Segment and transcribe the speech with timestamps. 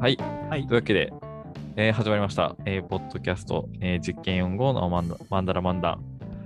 [0.00, 0.16] はい。
[0.48, 1.12] はいというわけで、
[1.76, 5.98] えー始まりました、えーポッドキャスト、えー実験4号のマンダマンダラマンダン。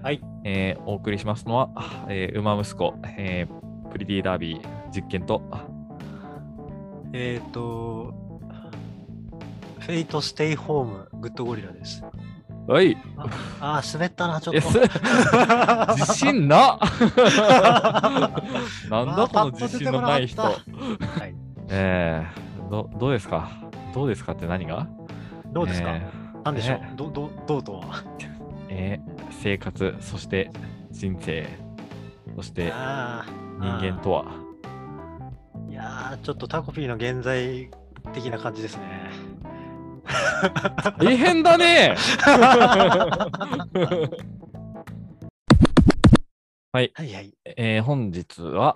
[0.03, 0.23] はい。
[0.45, 1.69] えーお送りしますのは、
[2.09, 4.61] えー、馬息子、えープリティダービー
[4.91, 5.43] 実験と、
[7.13, 8.15] えっ、と、
[9.81, 12.03] フェイトステイホームグッドゴリラです。
[12.67, 12.97] はい。
[13.19, 13.27] あ
[13.61, 14.71] あー、滑ったな、ちょっえと。
[14.71, 14.79] す
[16.01, 16.79] 自信な
[18.89, 20.41] なんだこの自信のない人。
[20.41, 20.55] はい。
[21.69, 23.51] えー、どどうですか？
[23.93, 24.89] どうですかって何が？
[25.53, 26.11] どうですか、え
[26.43, 27.83] なんでしょう、ねどどどうとは？
[27.83, 28.03] ー
[28.71, 30.51] えー生活、そして
[30.91, 31.47] 人生、
[32.35, 33.27] そしてあ
[33.61, 34.25] 人間とは？
[35.69, 37.69] ーいやー、ちょっとタコピーの現在
[38.15, 39.11] 的な感じですね。
[40.99, 41.95] 大変だね！
[46.73, 47.35] はい、はいはい。
[47.45, 48.73] えー本日は、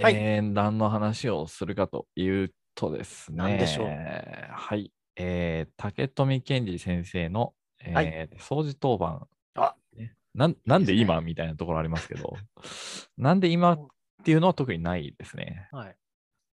[0.00, 0.14] はい。
[0.14, 3.86] えー何の話をするかというとですね、何でしょう。
[3.86, 8.28] はい、えー竹富健二先生の、えーはい。
[8.38, 9.74] 掃除当番、あ。
[9.94, 10.14] ね。
[10.34, 12.36] なんなんで今みたいなところありますけど、
[13.18, 13.86] なんで今っ
[14.24, 15.68] ていうのは特にないですね。
[15.72, 15.96] はい。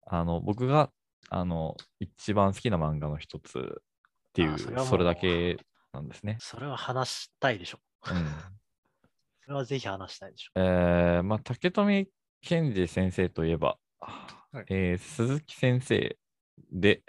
[0.07, 0.91] あの僕が
[1.31, 5.59] あの一番好きな漫画の一つっていう、それだけ
[5.93, 6.37] なんですね。
[6.41, 7.79] それは話したいでしょ。
[8.11, 8.27] うん。
[9.45, 10.53] それはぜひ話したいでしょ。
[10.57, 12.09] えーまあ、竹富
[12.43, 13.79] 健二先生といえば、
[14.55, 16.17] いえー鈴木先生
[16.73, 17.03] で、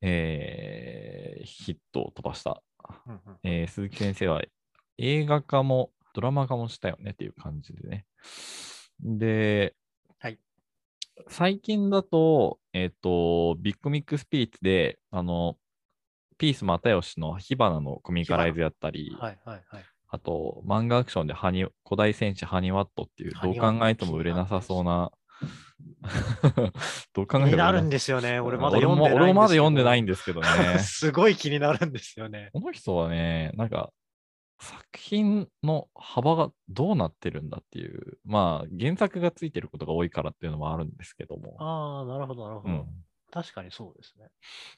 [0.00, 2.62] えーヒットを飛ばした、
[3.06, 4.42] うんうんえー鈴木先生は
[4.98, 8.06] 映画化もドラマ化もしたよねっていう感じでね。
[9.00, 9.74] で、
[10.18, 10.38] はい
[11.28, 15.56] 最近だと、えっ、と、ビッグミックスピリッツで、あの、
[16.38, 19.84] ピース又吉の火花のコミカライズやったり、はいはいはい。
[20.08, 25.12] あと、漫画アクションでハニ古代戦士ハニワットっていう、どう考えても売れなさそうな、
[27.12, 28.40] どう考えても売気になるんですよね。
[28.40, 29.24] 俺まだ読んでないんですけど。
[29.24, 30.78] 俺もまだ読んでないんですけどね。
[30.80, 32.50] すごい気になるんですよね。
[32.52, 33.90] この人はね、なんか、
[34.60, 41.56] 作品の幅がどうなってるんだっていう、まあ、原作がついてることが多いからっていうのもあるんですけども。
[41.58, 42.74] ああ、なるほど、なるほど。
[42.74, 42.86] うん。
[43.30, 44.28] 確かにそうですね。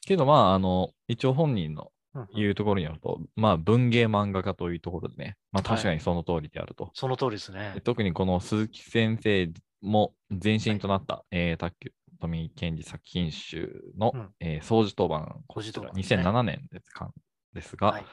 [0.01, 1.91] けど、まあ、あの、一応本人の
[2.33, 6.89] 言うところによると、まあ、文芸漫画家というところでね、まあ、はい確かにその通りであると。
[6.93, 7.81] その通りですねで。
[7.81, 9.49] 特にこの鈴木先生
[9.81, 17.11] も前身となった、えー、卓球富健二作品集の、うんえー掃除当番、こちら2007年ですか
[17.53, 18.05] ですが、はい。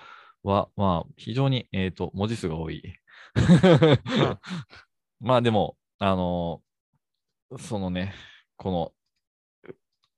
[0.43, 2.83] は、まあ、非常に、えー、と文字数が多い。
[5.21, 6.61] まあでも、あの
[7.59, 8.15] そのね、
[8.57, 8.95] こ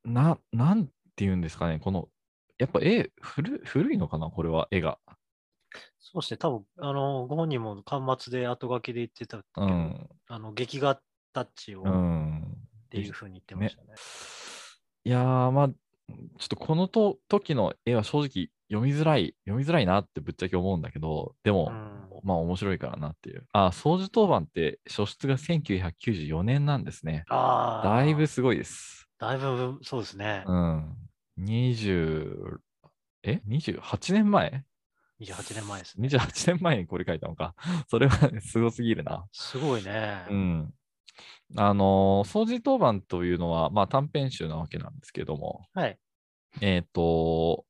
[0.04, 2.08] の、な、なんていうんですかね、この、
[2.58, 4.98] やっぱ絵、古古いのかな、これは、絵が。
[5.98, 6.38] そうですね。
[6.38, 10.08] 多分あの、ご本人も端末で後書きで言ってたけど、うん。
[10.28, 11.00] あの、劇画
[11.36, 12.56] タッチをうっん。
[12.88, 13.88] ていうふうに言ってましたね。
[15.04, 15.74] いやー、まあ、ちょ
[16.44, 23.46] っとこのと時の絵は正直読みづらい、読みづらいなってぶっちゃけ思うんだけど、でも、うんまあ面白いからなっていう。
[23.52, 27.24] あ、掃除当番って初出が1994年なんですね。
[27.28, 27.88] ああ。
[27.88, 29.06] だいぶすごいです。
[29.18, 30.42] だいぶ、そうですね。
[30.46, 30.96] うん。
[31.38, 32.56] 20、
[33.22, 34.64] え ?28 年前
[35.20, 36.08] ？28年前ですね。
[36.08, 37.54] ?28 年前にこれ書いたのか。
[37.88, 39.26] それはすごすぎるな。
[39.32, 40.24] すごいね。
[40.30, 40.74] うん。
[41.56, 45.98] あのー掃除当番というのは、まあ短編集なわけなんですけども、はい。
[46.60, 47.64] えっ、と、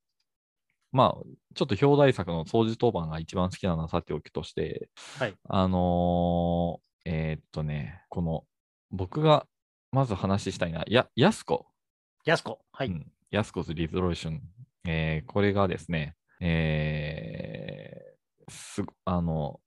[0.93, 1.23] まあ、
[1.55, 5.35] ちょっと表題作の掃除当番が一番好きなのはさておきとして、はい。
[5.49, 8.45] あのーえーっとね、この、
[8.91, 9.47] 僕が
[9.93, 11.67] まず話したいな、や、やすこ。
[12.25, 12.61] やすこ。
[12.73, 12.89] はい。
[12.89, 13.07] うん。
[13.31, 14.43] やすこズリゾルーション。
[14.89, 18.07] えーこれがですね、えー
[18.49, 19.61] すご、あの、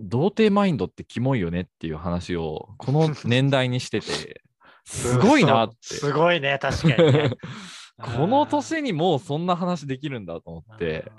[0.00, 4.42] 童貞マインドってキモいよねっていう話を、この年代にしてて、
[4.84, 5.76] すごいなって。
[5.80, 7.30] すごいね、確かにね。
[8.00, 11.12] この年にもうそんな話できるんだと思って、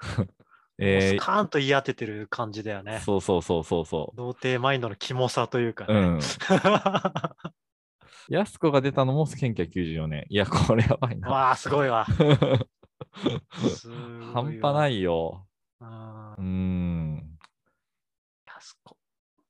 [0.18, 0.28] うん、
[0.78, 3.00] えスカーンと言い当ててる感じだよーね。
[3.00, 5.92] そうそうそうそうそ童貞マインドのキモさというかう。
[5.92, 6.00] うね。
[6.18, 6.20] ん。
[8.28, 10.26] やす子が出たのも1994年。
[10.28, 11.28] いや、これやばいな。
[11.28, 12.06] わあ、すごいわ。
[14.34, 15.46] 半端ないよ。
[15.80, 17.09] あうーん。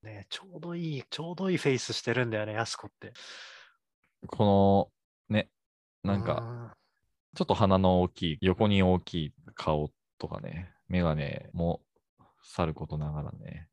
[0.02, 3.12] ねちょうどいい、ちょうどいいフェイスしてるんだよね、やすこって。
[4.26, 4.90] こ
[5.30, 5.48] の、ね、
[6.02, 6.76] なんか、か、
[7.34, 11.80] ちょっと鼻の大きい、横に大きい顔とかね、メガネも
[12.42, 13.68] さることながらね。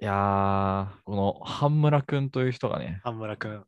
[0.00, 3.64] いやー、この半村くんという人がね、羽村くん。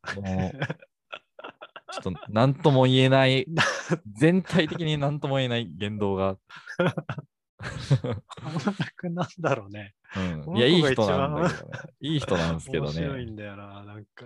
[1.91, 3.45] ちょっと何とも言えない、
[4.13, 6.37] 全体的に何とも言えない言動が、
[7.61, 9.93] 羽村くんなんだろうね。
[10.45, 11.79] うん、いや、いい人なんだ一けどね。
[12.01, 13.31] いい人なんですけど面白いね。
[13.31, 14.25] んだよな、なんか。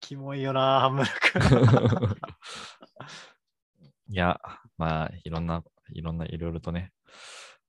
[0.00, 2.16] キモいよな、羽村くん。
[4.12, 4.40] いや、
[4.76, 6.92] まあ、いろんな、いろんな、いろいろとね。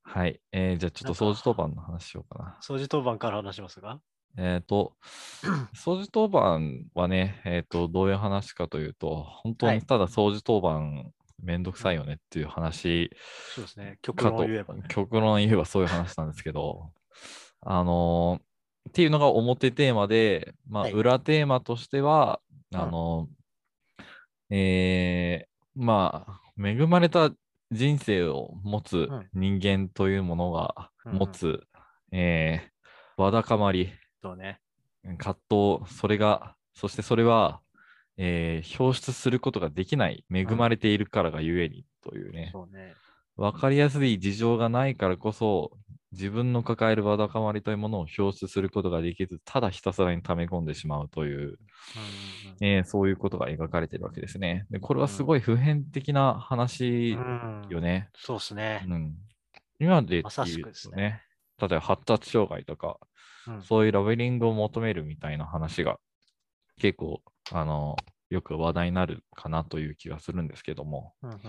[0.03, 0.41] はい。
[0.51, 2.59] えーじゃあちょっと掃除当番の話しようかな。
[2.61, 3.99] 掃除当番から話しますが。
[4.37, 4.95] えっ、と、
[5.75, 13.11] 掃除当番はね、えっ、と、どういう話かというと、本当はいにただ掃除当番めんどくさいよねっていう話
[13.55, 13.97] そうですね。
[14.01, 14.83] 極かと、論を言えばね。
[14.87, 16.91] 極論言えばそういう話なんですけど、
[17.61, 18.41] あのー
[18.89, 22.41] っていうのが表テーマで、まあ、はい裏テーマとしては、
[22.71, 27.29] うんあのーえーまあ、恵まれた
[27.69, 31.61] 人生を持つん人間というものがうんうん持つ、
[32.11, 32.71] えー
[33.21, 33.93] わだかまり、
[34.35, 34.59] ね。
[35.17, 37.61] 葛藤、それが、そしてそれは、
[38.17, 42.95] えー表出することができない、恵まれているからがゆえにというね、そうね。
[43.37, 45.71] わかりやすい事情がないからこそ、
[46.11, 51.57] 自分の抱えるわだかまりというものを表出することができず、ただひたすらに溜め込んでしまうという、
[52.59, 54.65] えーそういうことが描かれているわけですね。
[54.69, 58.09] で、これはすごい普遍的な話うんよね。
[58.13, 58.93] そうですねう。
[58.93, 59.15] ん。
[59.79, 61.23] 今で言うくですとね、
[61.59, 62.97] 例えば発達障害とか、
[63.47, 65.97] うんそういうラベリングを求めるみたいな話が
[66.77, 67.95] 結構、あの、
[68.29, 71.41] よく話題になるかなという気がするんですけども、うんうんうん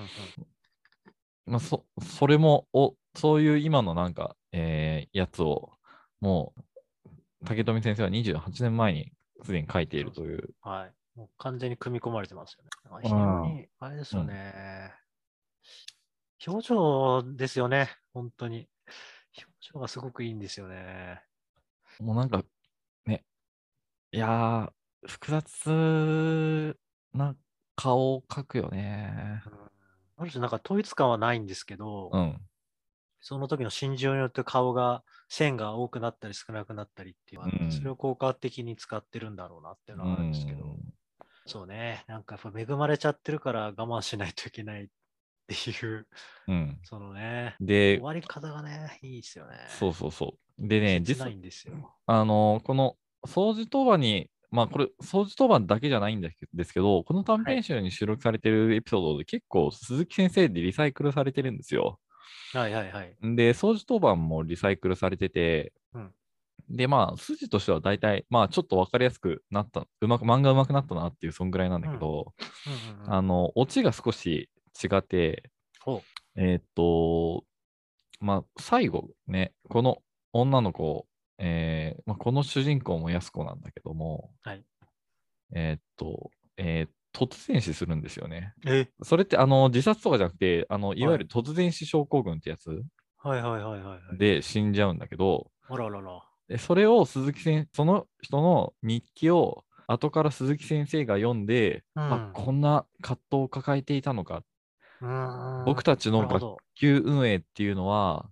[1.46, 5.72] まあ、そそれもお、そういう今のなんか、えーやつを、
[6.20, 6.60] もう、
[7.44, 9.12] 竹富先生は28年前に
[9.43, 11.19] すでに書いているという、はい。
[11.19, 12.70] もう完全に組み込まれてますよね。
[13.02, 14.94] 非常に、あれですよね。
[16.46, 17.90] 表情ですよね。
[18.14, 18.69] 本当に。
[19.37, 21.22] 表情がすごくいいんですよね。
[22.00, 22.43] もうなんか、
[23.06, 23.25] ね、
[24.12, 24.70] いやー、
[25.06, 26.76] 複雑
[27.14, 27.34] な
[27.76, 29.50] 顔を描くよねう。
[29.50, 29.52] ん
[30.19, 32.40] ある種なんか統一感はないんですけど、うん。
[33.20, 40.93] その時の心情によって顔が線が多くなったり少なくなったりっていううんそれを効果的に使ってるんだろうなっていうのはあるんですけど、うん
[41.46, 44.87] そうね、なんかやっぱ恵まれちゃってるから我慢しないといけないっ
[45.49, 46.06] ていう、
[46.46, 46.78] うん。
[46.84, 49.56] そのね、で終、わり方がね、いいですよね。
[49.69, 50.69] そうそうそう。
[50.69, 51.96] でね、実切ないんですよ。
[52.06, 52.96] あのこの
[53.26, 61.99] 掃除当番に、まあこれ、掃除当番だけじゃないんですけですけど、この短編集に収録されてるエピソードで結構鈴木先生でリサイクルされてるんですよ。
[62.52, 63.16] はいはいはい。
[63.22, 66.10] で、掃除当番もリサイクルされてて、うん
[66.69, 72.32] で、まあ、筋としては大体、まあ、ちょっと分かりやすくなった、うまく、漫画うまくなったなっていう、そんぐらいなんだけど、
[73.06, 74.49] あの、オチが少し
[74.82, 75.50] 違って、
[75.81, 76.02] ほ
[76.37, 77.44] えーっと、
[78.20, 79.99] まあ、最後ね、この
[80.32, 81.06] 女の子、
[81.44, 84.64] えーまあ、この主人公も安子なんだけども、はい
[85.52, 88.54] えーっと、えー突然死するんですよね。
[89.02, 92.70] それってあの自殺とかじゃなくて、あのいわゆる突然死症候群ってやつ
[93.18, 94.16] はいはいはいはいはい。
[94.16, 96.22] で死んじゃうんだけど、あららら。
[96.48, 104.42] でそれを鈴木先その人の日記を後から鈴木先生が読んで、あこんな葛藤を抱えていたのか、
[105.02, 108.30] うん僕たちの学級運営っていうのは、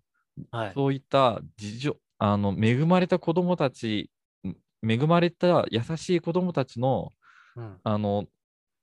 [0.53, 0.73] はい。
[0.73, 4.11] そういった事情あの恵まれた子供たち、
[4.45, 4.55] ん
[4.89, 7.13] 恵まれた優しい子供たちの
[7.57, 8.27] うんあの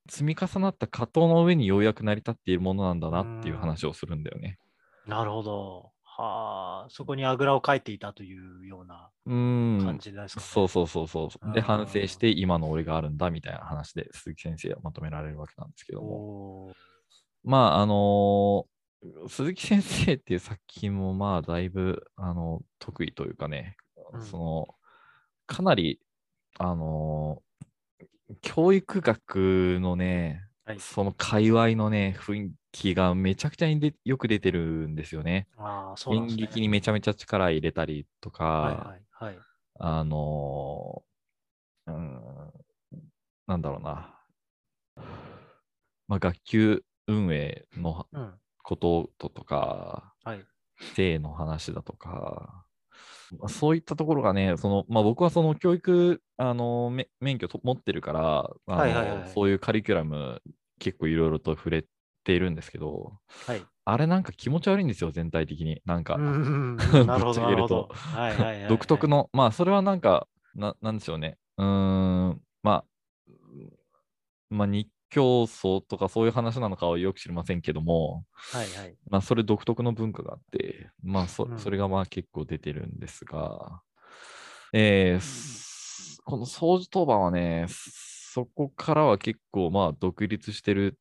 [0.09, 4.57] 積み重なった葛藤の上にようやく成り立っているものなんだなっていう話をするんだよね。
[5.05, 5.91] なるほど。
[6.03, 11.53] はあ、そこにあぐらをかいていたというような感じですか、ねそうそうそうそう。
[11.53, 16.71] で、反省して今の俺があるんだみたいな話で鈴木先生はまとめられるわけなんですけども。
[17.43, 18.76] まあ、あのー
[19.27, 23.77] 鈴木先生っていう作品もまあだいぶ、あの得意というかね、
[24.13, 24.75] うんその、
[25.45, 25.99] かなり、
[26.59, 27.47] あのー
[28.41, 35.47] 教育学のね、はいその界隈のね、雰囲気がめちゃくちゃにでよく出てるんですよね。
[35.57, 36.35] ああ、そうなん演。
[36.35, 39.39] 劇にめちゃめちゃ力入れたりとか、はいはいはい。
[39.79, 42.53] あのーうーん、
[43.47, 44.13] なんだろうな。
[46.09, 48.33] まあ、学級運営のうん。
[48.67, 50.45] ことととか、はい。
[50.93, 52.65] 性の話だとか、
[53.39, 58.87] まあそういったところがね、そのまあ、僕はその教育、あのめ免許と持ってるから、あのは
[59.29, 60.41] いそういうカリキュラム
[60.79, 61.85] 結構いろいろと触れ
[62.25, 63.13] ているんですけど、
[63.47, 63.65] はい。
[63.85, 65.81] あれなんか気持ち悪いんですよ、全体的に。
[65.85, 67.87] なんか、ると なるほど、なるほど。
[67.89, 68.67] はいはいはいはい。
[68.67, 71.37] 独特の、まあ、それはなんか、ななんでしょうね。
[71.55, 71.65] うー
[72.31, 72.85] ん、まあ、
[74.49, 78.95] まあ、日教祖とかそういう話なのかはよく知りませんけども、はいはい。
[79.09, 83.81] まあ、それ独特の文化があって、まあ、そうんそれがまあ結構出てるんですが、
[84.73, 90.99] えーすこの掃除当番はね、そこからは結構まあ独立してる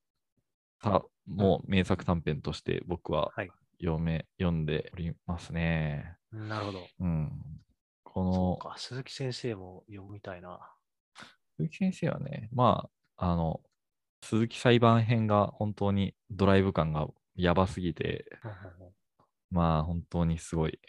[0.80, 6.16] た、もう名作短編として僕ははい読め、読んでおりますね。
[6.32, 6.86] なるほど。
[7.00, 7.32] うん。
[8.04, 10.60] こそうの、か、鈴木先生も読みたいな。
[11.56, 13.60] 鈴木先生はね、まあ、あの、
[14.26, 17.06] 鈴木裁判編が本当にドライブ感が
[17.36, 18.26] やばすぎて、
[19.50, 20.80] まあ本当にすごい。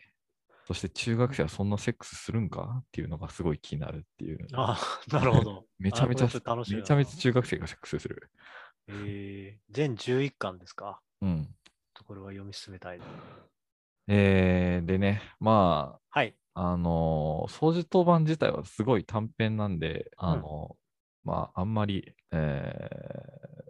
[0.66, 4.40] そして中学生はそんなセックスするんかっていうのがすごい気になるっていう。
[4.54, 4.78] あ
[5.10, 5.66] あ、なるほど。
[5.80, 8.30] めちゃめちゃ、あこれ楽しみだなめちゃめちゃ中学生がセックスする。
[8.88, 11.00] えー、全11巻ですか？
[11.22, 11.48] うん。
[12.06, 13.00] これは読み進めたい。
[14.08, 16.36] えー、でね、まはい。
[16.54, 20.87] あ、あのー掃除当番自体はすごい短編なんで、あのー
[21.28, 23.68] まあ、あんまり、えー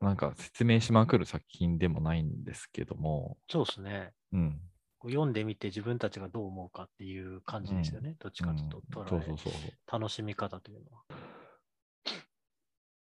[0.00, 4.12] なんか説明しまくる作品でもないんですけども、そうですね。
[4.32, 4.60] うん。
[5.02, 8.16] 読んでみて自分たちがどう思うかっていう感じですよね。
[8.20, 9.52] どっちかというと、うんそうそうそう。
[9.90, 11.02] 楽しみ方というのは。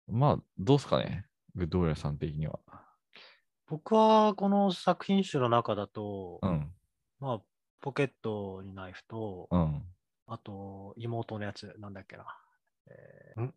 [0.07, 2.61] まあ、どうすかね、グッドウォリアーさん的には。
[3.67, 6.73] 僕はこの作品集の中だと、うん、
[7.19, 7.41] まあ、
[7.81, 9.83] ポケットにナイフと、うん。
[10.29, 12.25] あと妹のやつ、なんだっけな。
[12.91, 13.55] えーん？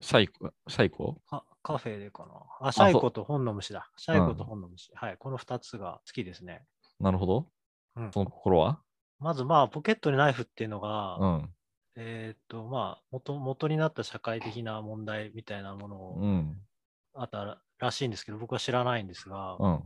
[0.00, 1.20] サイコ、サイコ？
[1.30, 2.68] あカフェでかな。
[2.68, 3.90] あ、シャイコと本の虫だ。
[3.96, 4.90] シャイコと本の虫。
[4.94, 6.64] はい、この2つが好きですね。
[6.98, 7.46] なるほど。
[7.96, 8.80] うんその心は？
[9.18, 11.54] まず、まあ、ポケットにナイフっていうのが、うん。
[11.96, 16.56] えーっと、まあ元、元になった社会的な問題みたいなものをうん。
[17.14, 19.82] あったらしいんですけど、僕は知らないんですが、うん。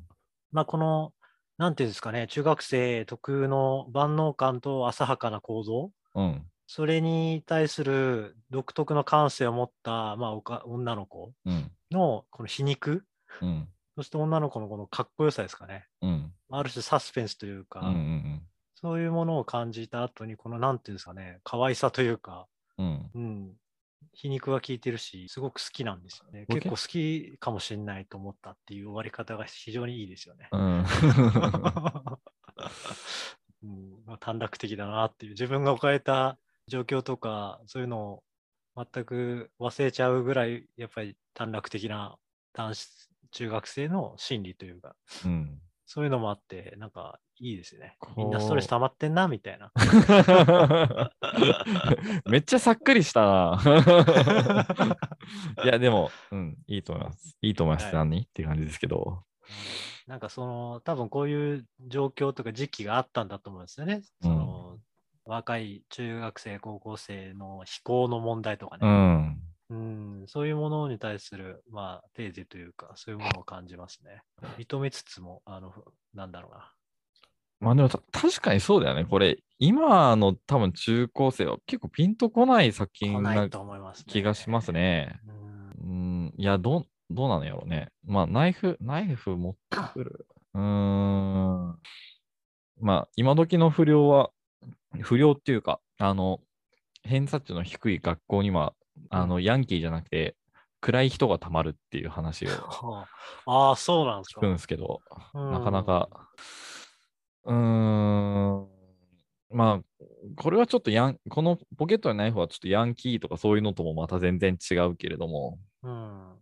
[0.53, 1.13] まあ、この、
[1.59, 6.47] なんていうんですかね、中学生特有の万能感と浅はかな構造、うん。
[6.67, 11.71] それに対する独特の感性を持った、まあ、おか女の子うん。
[11.91, 13.05] のこの皮肉、
[13.41, 13.69] うん。
[13.97, 15.87] そして女の子のこのかっこよさですかね。
[16.03, 16.33] うん。
[16.51, 17.87] ある種サスペンスというか、うん。
[17.87, 18.43] うん。
[18.75, 22.47] そういうものを感じた後に、このなんていうんですかね、可愛さというか、
[22.79, 23.11] うん。
[23.15, 23.53] うん、
[24.13, 26.45] 皮肉が効いてるし、すごく好きなんですよね。
[26.49, 30.49] 僕結構好きかもしれないと思ったっていう終わり方が非常にいいですよね。
[30.51, 30.85] うん。
[33.63, 38.23] うんまあ、短絡的だなっていう、自分が置かれた状況とか、そういうのを
[38.77, 42.17] 全く忘れちゃうぐらい、やっぱり短絡的な
[42.53, 44.95] 男子、中学生の心理というか、
[45.25, 45.61] うん。
[45.87, 49.71] そういうのもあって、なんかいいですねみんなストレス溜まってんな、みたいな。
[52.27, 53.61] めっちゃさっくりしたな。
[55.65, 57.37] いや、でも、うん、いいと思います。
[57.43, 57.85] いいと思います。
[57.87, 59.25] はい何っていう感じですけど。
[60.07, 64.03] なんかその、多分こういう状況とか時期があったんだと思うんですよね。
[64.23, 64.74] その、
[65.25, 68.89] 若い中学生、高校生の非行の問題とかうね。
[68.91, 69.41] ん。
[69.71, 74.23] うん、そういうものに対する、まあ、テーゼというか、そういうものを感じますね。
[74.59, 75.73] 認めつつも、あの、
[76.13, 76.73] なんだろうな。
[77.61, 79.07] まあでもた確かにそうだよね。
[79.07, 84.05] これ、今の多分中高生は結構ピンとこない作来品ないなと思います、ね。
[84.09, 85.19] 気がしますね。
[85.27, 85.45] うん。
[85.81, 85.95] う
[86.27, 87.89] ん、いや、どう、どうなのやろうね。
[88.05, 90.27] まあ、ナイフ、ナイフ持ってくる。
[90.53, 91.79] うーん。
[92.81, 94.31] まあ、今時の不良は、
[95.03, 96.41] 不良っていうか、あの、
[97.03, 98.75] 偏差値の低い学校には、
[99.11, 100.37] あの、ヤンキーじゃなくて、
[100.81, 103.09] 暗い人がたまるっていう話をは
[103.47, 103.69] あ。
[103.69, 104.41] ああ、そうなんですか。
[104.41, 105.01] 聞くんですけど、
[105.35, 105.51] うん。
[105.51, 106.09] なかなか、
[107.45, 108.69] うーん、
[109.51, 109.81] まあ、
[110.37, 116.39] これはちょっとヤン、このポケットにナイフはちょっとヤンキーとかそういうのともまた全然違うけれども、うん。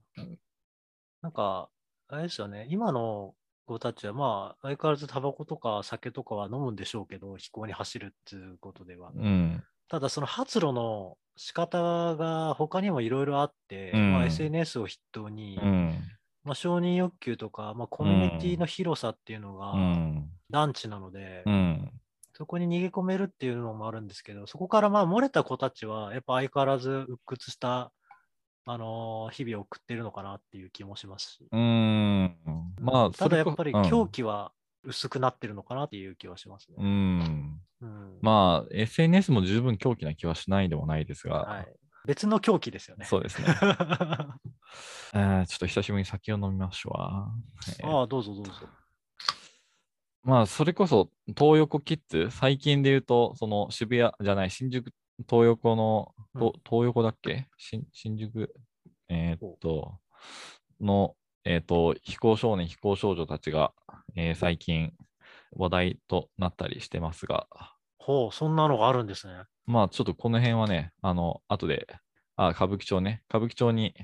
[1.23, 1.68] なんか、
[2.09, 3.35] あれですよね、今の
[3.66, 9.12] 子たちは、まあ、相変わらずタバコとか酒とかは飲むんでしょうけど、飛行に走るっていうことでは。
[9.14, 14.12] うん、ただ、その発露の仕方が他にもいろいろあって、うん。
[14.12, 15.99] まあ、SNS を筆頭に、うん、
[16.45, 21.90] まあ、承認欲求とか、まあ、コミュニティの広さっていうのがうん、団地なので、うん、
[22.35, 27.92] そこに逃げ込めるっていうのもあるんですけど、そこからまあ漏れた子たちは、やっぱ相変わらず鬱屈した、
[28.64, 31.49] あのー日々を送ってるのかなっていう気もしますし。
[31.50, 32.37] うーん。
[32.81, 34.12] まあ、ただやっぱり狂気。
[34.16, 34.52] 気は
[34.85, 36.88] 薄くなってるのかなっていう気はしますうね。
[36.88, 37.61] ん。
[37.81, 41.76] うんまあ、SNS も十分狂気な気はしないでもないですが、はい、
[42.07, 43.04] 別の狂気ですよね。
[43.04, 43.49] そうですね。
[45.14, 47.33] えーちょっと久しぶりに酒を飲みましょうわ。
[47.81, 48.52] えーああ、どうぞどうぞ。
[50.25, 54.92] まあ、それこそ、東横キッズ、最近で言うと、その渋谷じゃない、新宿、
[55.29, 57.49] 東横の、と東横だっけ？
[57.59, 58.55] 新新宿、
[59.09, 59.99] えーっと、
[60.81, 63.73] の、えーっと、非行少年、非行少女たちが、
[64.17, 64.93] えー最近
[65.55, 67.47] 話題となったりしてますが、
[67.99, 69.45] ほう、そんなのがあるんですね。
[69.67, 71.87] まあ、ちょっとこの辺はね、あの、後で、
[72.37, 73.95] あ、歌舞伎町ね、歌舞伎町に、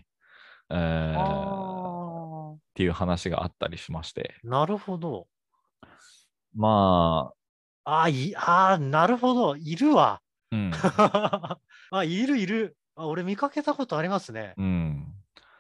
[0.70, 0.75] えー
[1.18, 5.26] あっていう話があったりしまして、あ、なるほど。
[6.54, 7.32] ま
[7.84, 9.56] あ、ああ、いあーなるほど。
[9.56, 10.20] いるわ。
[10.50, 10.72] うん、
[11.90, 12.76] あ、いるいる。
[12.96, 14.54] あ、俺見かけたことありますね。
[14.56, 15.14] うん。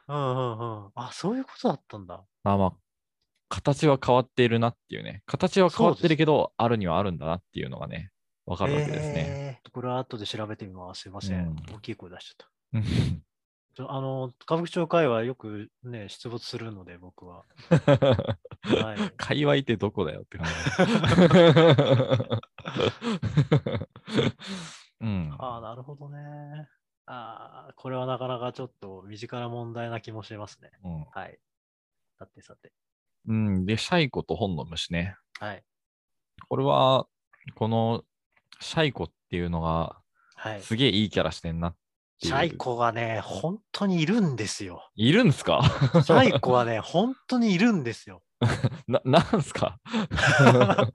[0.08, 0.92] うんうんうん。
[0.94, 2.24] あ、そういうことだったんだ。
[2.42, 2.72] まあまあ、
[3.48, 8.10] 形は変わっているなっていうね、形は変わってるけど、あるにはあるんだなっていうのがね、
[8.46, 9.24] わかるわけですね。
[9.28, 11.02] えーこれは後で調べてみます。
[11.02, 11.40] すいません。
[11.46, 13.22] うん大きい声出しちゃっうん
[13.74, 17.44] ちょあの、歌舞伎町会はよくね、出没するので、僕は。
[18.82, 19.12] はい。
[19.16, 20.52] 界隈ってどこだよって感じ。
[25.00, 25.36] うん。
[25.38, 26.68] ああ、なるほどね。
[27.06, 30.70] ああ、これはなかなかちょっと身近な問題な気もしますね。
[30.84, 31.38] うんはい。
[32.18, 32.72] さてさて。
[33.26, 35.16] うん、で、シャイコと本の虫ね。
[35.40, 35.64] はい。
[36.48, 37.06] これは、
[37.54, 38.04] この
[38.60, 40.00] シャイコっていうのが、
[40.36, 40.62] はい。
[40.62, 41.74] すげえいいキャラしてんな。
[42.20, 44.90] シャイコがね、本当にいるんですよ。
[44.96, 45.62] いるんすか？
[46.04, 48.22] シャイコはね、本当にいるんですよ。
[48.88, 49.78] な、なんすか？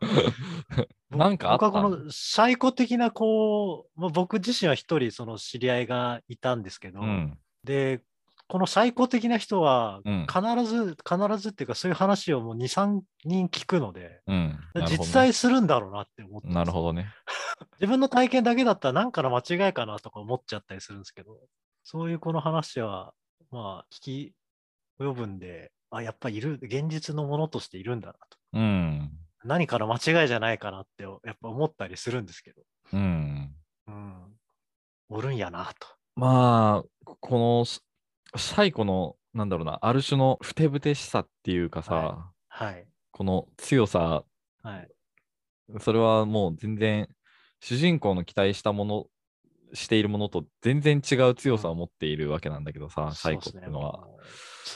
[1.18, 1.66] なんかあった？
[1.70, 7.38] 僕はこのシャイコ的な、こう、まあ、僕自身は一人その知り合いがいたんですけど、うん。
[7.64, 8.02] で、
[8.48, 14.60] このシャイコ的な人はうん必ず、必ずっていうかそういう話をもう2、3人聞くので、うん。
[14.76, 17.08] ね実際するんだろうなって思ってなるほどね。
[17.80, 21.40] 自分の体験だけだったら何かの間違いかなとか思っちゃったりするんですけど、
[21.84, 23.14] そういうこの話は、
[23.52, 24.34] まあ、聞き
[25.00, 28.20] 及ぶんで、あ、やっぱいる、現実のものとしているんだなと。
[28.54, 29.12] うん。
[29.46, 32.62] 何かの間違いじゃないかなって、やっぱ思ったりするんですけど、
[32.94, 33.56] うん。
[33.88, 34.38] うん。
[35.10, 35.88] おるんやなと。
[36.16, 37.82] まあ、このシ
[38.36, 42.88] シャイコの、なんだろうな、ある種のふてぶてしさっていうかさ、ははい。
[43.12, 44.24] この強さ、
[44.64, 44.90] はい。
[45.80, 47.08] それはもう全然、
[47.60, 49.06] 主人公の期待したもの、
[49.74, 54.08] しているものと全然違う強さを持っているわけなんだけどさ、シャイコっていうのは。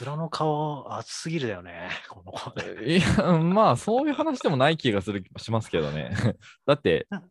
[0.00, 2.52] 面の顔、熱すぎるだよね、 この子。
[2.82, 6.10] いや、まあ、そういう話でもない気がするしますけどね。
[6.66, 7.22] だってな、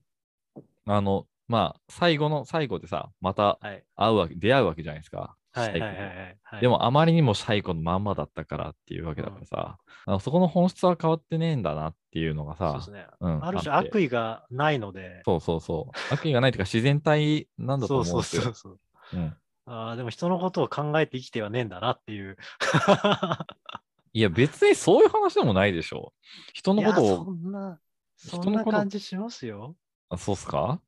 [0.85, 3.83] あの、まあ、最後の最後でさ、またはい。
[3.95, 5.17] 会うわけ、出会うわけじゃないですか。
[5.17, 6.61] はいはいシャイコとはいはいはい。
[6.61, 13.07] でも、あまりにもシャイコのまんまだったからっていうわけだからさ、あのそこの本質は変わってねえんだなっていうのがさそうです、ね。
[13.19, 16.13] うんある種悪意がないので、そうそうそう。
[16.13, 18.41] 悪意がないというか、自然体なんだとそう思うんですよ。
[18.43, 18.79] そうそう
[19.11, 19.19] そう。
[19.19, 19.35] うん
[19.67, 22.37] ああ、でも人のことを考えて生きてはねえんだなっていう。
[24.13, 26.13] いや、別にそういう話でもないでしょ。
[26.53, 27.79] 人のこといやそを、んな、
[28.15, 29.75] そんな感じしますよ。
[30.09, 30.81] あそうっすか？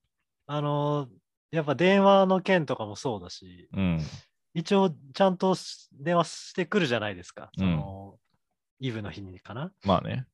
[0.47, 1.10] あの、
[1.51, 3.99] やっぱ電話の件とかもそうだし、うん。
[4.53, 5.56] 一応ちゃんと
[5.91, 7.51] 電話してくるじゃないですか。
[7.58, 8.19] うんその、
[8.80, 9.73] イブの日にかな。
[9.84, 10.25] まあね。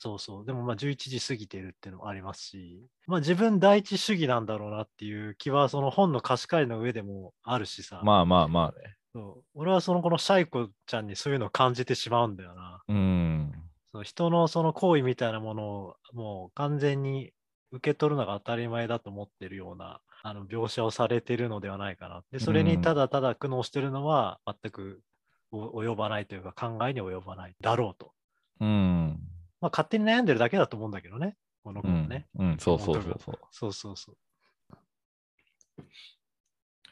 [0.00, 0.46] そうそう。
[0.46, 8.00] でもまあ11時過ぎてるっていうのもありますし、まあ自分第一主義なんだろうなっていう気はその本の貸し借りの上でもあるしさ。
[8.02, 8.96] まあまあまあね。
[9.12, 12.82] そう俺はそのこのシャイコちゃんにそういうのを感じてしまうんだよな。
[12.88, 13.52] うん。
[13.92, 17.32] その人のその行為みたいなものをもう完全に
[17.70, 22.22] 受け取るのが当たり前だと思ってるようなあの描写をされてるのではないかな。
[22.32, 25.02] で、それうんにただただ苦悩してるのは全く
[25.50, 28.12] お及ばないというか考えに及ばないだろうと。
[28.60, 29.18] うん。
[29.60, 31.36] まあ勝手に悩んでるだけだと思うんだけどね。
[31.62, 32.26] このうん子はね。。
[32.38, 33.38] うん、そうそうそうそう。
[33.50, 34.16] そうそうそう。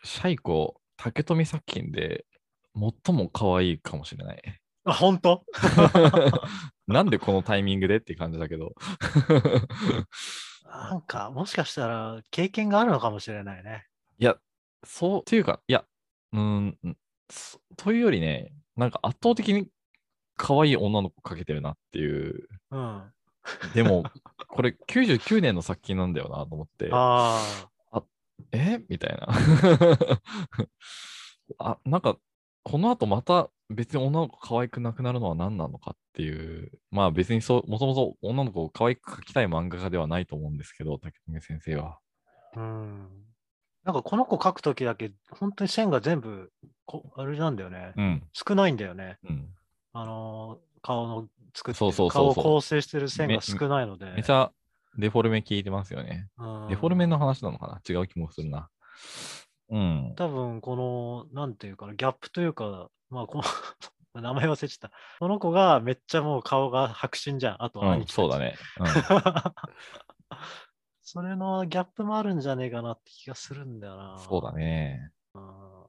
[0.04, 2.24] シャイコ、竹富作品で
[2.74, 4.42] 最も可愛いかもしれない。
[4.85, 5.44] あ、本当？
[6.87, 8.74] なんでこのタイミングでって感じだけど。
[10.64, 13.87] なんか、もしかしたら経験があるのかもしれないね。
[14.18, 14.37] いや、
[14.85, 15.85] そう、っていうか、いや、
[16.33, 16.78] うーん、
[17.31, 19.68] そというよりね、なんか圧倒的に
[20.38, 22.48] 可愛い女の子かけてるなっていう。
[22.70, 23.03] うん。
[23.74, 24.05] でも、
[24.48, 27.42] これ99年の作品なんだよなと思って、あ
[28.53, 28.83] え？
[28.88, 29.29] みたいな。
[31.59, 32.16] あ、なんか、
[32.62, 41.98] この後また別に女の子可愛くなくなるのは何なのかっていう、まあ別にそう、もともと女の子を可愛く描きたい漫画家ではないと思うんですけど、竹富先生は。
[42.55, 42.61] あ。
[42.61, 43.09] うん。
[43.85, 46.53] なんかこの子描くときだけ、本当に線が全部
[46.85, 47.92] こ、あれなんだよね。
[47.96, 48.22] うん。
[48.33, 49.18] 少ないんだよね。
[49.24, 49.48] うん。
[49.92, 54.07] あのー顔の作ってそうるそうそうそう顔を構成してる線が少ないので。
[54.12, 54.53] めちゃ
[54.96, 56.29] デフォルメ効いてますよね。
[56.38, 57.81] うんデフォルメの話なのかな？
[57.88, 58.68] 違う気もするな。
[59.70, 60.12] うん。
[60.16, 63.38] 多分この、なんていうかな、ギャップというか、まあこ
[64.14, 64.96] の、 名前忘れちゃった。
[65.18, 67.62] この子がめっちゃもう顔が白真じゃん。
[67.62, 68.38] あとうんそうだ。
[68.38, 68.57] ね。
[71.03, 74.12] それのギャップもあるんじゃねえかなって気がするんだよな。
[74.12, 74.18] うん。
[74.18, 75.11] そうだね。
[75.35, 75.88] うん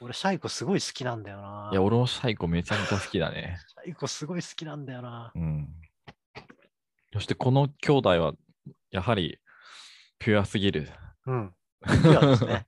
[0.00, 1.70] 俺、シャイコすごい好きなんだよな。
[1.72, 3.58] いや、俺もシャイコめちゃめちゃ好きだね。
[3.84, 5.32] シャイコすごい好きなんだよな。
[5.34, 5.68] うん。
[7.14, 8.34] そしてこの兄弟は、
[8.90, 9.38] やはり、
[10.18, 10.90] ピュアすぎる。
[11.26, 11.54] うん。
[11.86, 12.66] ピュアですね。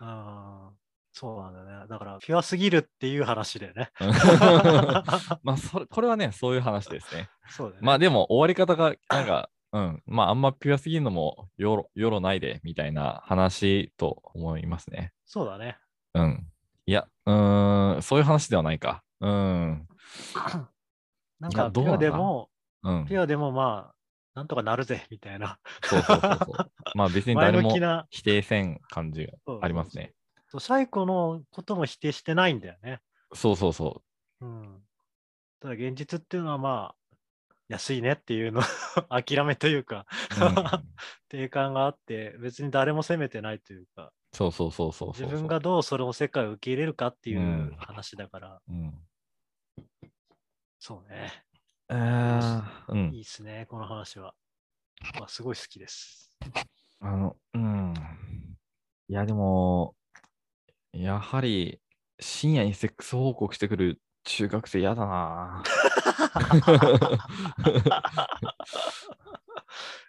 [0.00, 0.70] うん。
[1.12, 1.86] そうなんだよね。
[1.86, 3.90] だから、ピュアすぎるっていう話だよね。
[5.42, 7.28] まあそれ、これはね、そういう話ですね。
[7.50, 7.76] そうね。
[7.82, 15.12] まあでも、終わり方が、なんか、うん、まああんまピュアすぎるのもよろ、よろないで、みたいな話と思いますね。
[15.26, 15.76] そうだね。
[16.14, 16.46] うん。
[16.90, 19.04] いや、うーん、そういう話ではないか。
[19.20, 19.86] うん。
[21.38, 22.50] なんか、ピュアでも、
[22.82, 23.06] うん。
[23.06, 23.94] ピュアでもまあ、
[24.34, 25.60] なんとかなるぜ、みたいな。
[25.84, 26.56] そうそうそうそう。
[26.96, 27.72] まあ別に前誰も
[28.10, 30.14] 否定せん感じがありますね。
[30.48, 33.00] そうシャイコのことも否定してないんだよね。
[33.34, 34.02] そうそうそ
[34.40, 34.80] うん。
[35.60, 37.16] ただ現実っていうのはまあ、
[37.68, 38.62] 安いねっていうの
[39.10, 40.06] 諦めというか、
[40.40, 40.44] う。
[40.44, 40.54] う ん
[41.28, 45.26] 定感があって、別に誰も責めてないというか、そうそうそうそうそう。
[45.26, 48.94] 自分がどうそれを世界を受け入れるかっていうんう話だから、うん。
[50.78, 51.44] そうね。
[51.88, 53.10] えー、うん。
[53.12, 54.34] いいですね、この話は。
[55.18, 56.30] まあ、すごい好きです。
[57.00, 57.94] あの、うん。
[59.08, 59.96] いや、でも、
[60.92, 61.80] やはり、
[62.20, 65.62] 深夜にセックス報告してくる中学生嫌だな。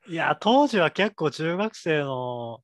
[0.07, 2.62] いや、当時は結構中学生の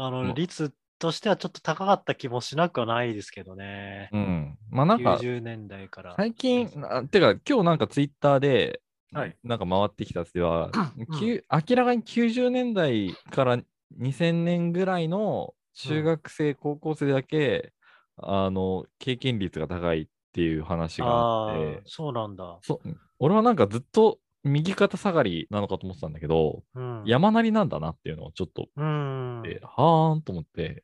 [0.00, 4.10] あの率としてはちょっと高かった気もしなくはないですけどね。
[4.12, 4.58] うん。
[4.70, 6.14] まあなんか、90年代から。
[6.16, 8.80] 最近、あてか、今日なんかツイッターで、
[9.12, 13.58] はいなんか回ってきたやつでは、 うん明らかに90年代から
[13.98, 17.72] 2000年ぐらいの中学生、高校生だけ、
[18.18, 22.58] あの、経験率が高いっていう話がああってあ、、そうなんだ。
[22.62, 22.80] そ
[23.18, 27.02] 俺はなんかずっと右肩下がりなのかと思ってたんだけど、うん。
[27.06, 29.42] 山なりなんだなっていうのをちょっと、うん。
[29.46, 30.82] えはーんと思って、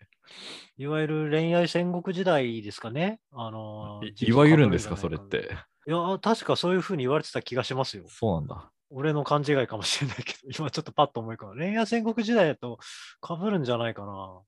[0.78, 3.20] いわゆる恋愛戦国時代ですかね？
[3.32, 5.50] あのいわゆるんですか、それって。
[5.86, 8.04] いや、確かそういうふうに言われてた気がしますよ。
[8.08, 8.70] そうなんだ。
[8.90, 11.56] 俺の勘違いかもしれないけど、今ちょっとパッと思い浮かぶ。
[11.56, 12.78] 恋愛戦国時代だと
[13.26, 14.40] 被るんじゃないかな。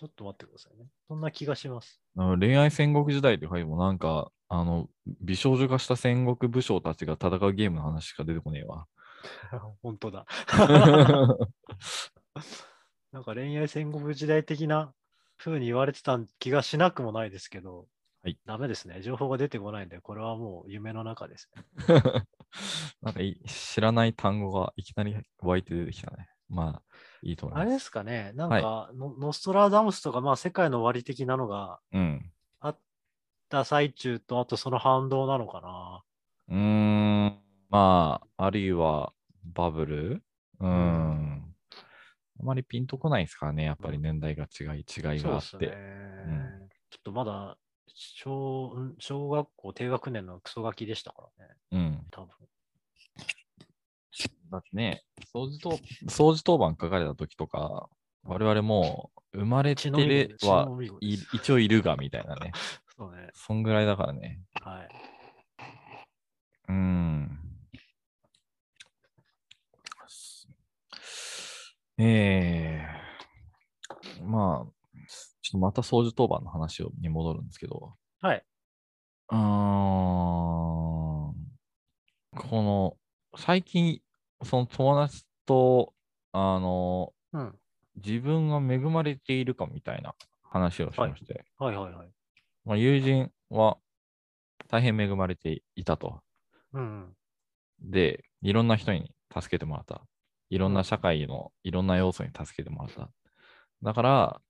[0.00, 0.86] ちょっと待ってくださいね。
[1.08, 2.00] そんな気がします。
[2.16, 4.88] 恋愛戦国時代って書いてもなんか、あの、
[5.20, 8.86] 美少女化した戦国武将たちが戦うゲームの話しか出てこねえわ。
[9.82, 10.24] 本当だ。
[13.12, 14.94] なんか恋愛戦国時代的な
[15.36, 17.86] 風に言われてた気がしなくもないですけど、
[18.22, 19.02] はいダメですね。
[19.02, 21.62] 情報が出てこないんで、これはもう夢の中ですね。
[23.02, 26.30] なんかい知らない単語がいきなり湧いて出てきたね。
[26.50, 26.82] まあ、
[27.22, 27.66] いいと思います。
[27.66, 32.32] あれですかね、なんか、ノノストラダムスとか、まあ、世界の終わり的なのがうん。
[32.60, 32.78] あっ
[33.48, 36.02] た最中と、あとその反動なのかな。
[36.48, 37.40] うーん。
[37.68, 39.12] まあ、あるいは
[39.44, 40.22] バブル？
[40.58, 41.54] うーん。
[42.40, 43.64] あまりピンとこないですからね。
[43.64, 45.40] やっぱり年代が違い、違いがあって。
[45.40, 52.06] ですね、ちょっとまだ小、ん小学校低学年のクソガキでしたからね、うん。
[52.10, 52.28] 多分。
[54.50, 55.70] だってね、掃除当
[56.08, 57.88] 掃除当番書かれた時とか、
[58.24, 60.68] 我々もう生まれて血のみ子るです血は
[61.32, 62.52] 一応いるがみたいなね。
[62.96, 63.30] そうね。
[63.32, 64.40] そんぐらいだからね。
[64.60, 64.88] はい。
[66.68, 67.38] うーん。
[71.98, 72.82] え
[74.18, 74.72] えまあ、
[75.42, 78.44] ちょっとまた掃除当番の話をに戻るんですけど、はい。
[79.30, 81.34] うーん、こ
[82.34, 82.96] の、
[83.36, 84.00] 最近、
[84.44, 85.92] その友達と、
[86.32, 87.54] あの、うん。
[87.96, 92.08] 自分が恵まれているかみたいな話をしまして、はいはいはい。
[92.64, 93.78] まあ、友人は
[94.68, 96.20] 大変恵まれていたと。
[96.72, 97.12] うん。
[97.80, 100.02] で、いろんな人に助けてもらった。
[100.50, 103.10] いろんな社会のいろんな要素に助けてもらった。
[103.82, 104.40] だから、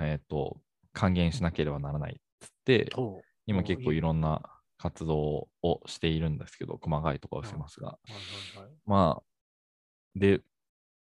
[0.00, 0.58] えっ、と、
[0.92, 4.42] 還元しなければならないっつって、と、今お結構いいいろんな
[4.78, 8.74] 活動をしているんですけど、細かいところはしてますが、はいはいはい。
[8.86, 9.22] まあ、
[10.14, 10.40] で、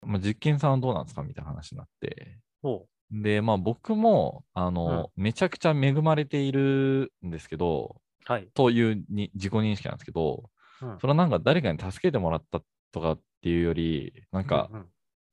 [0.03, 7.97] まあ、実験さんはどうなんですかみたいな話になって、ほで、まあ僕も、あの、めちゃくちゃ恵まれているんですけど、
[8.29, 8.33] う。
[8.33, 8.49] はい。
[8.55, 10.51] というに自己認識なんですけど、
[10.83, 14.87] うんそれはなんか誰かに助けてもらったとかっていうより、なんか、うんうん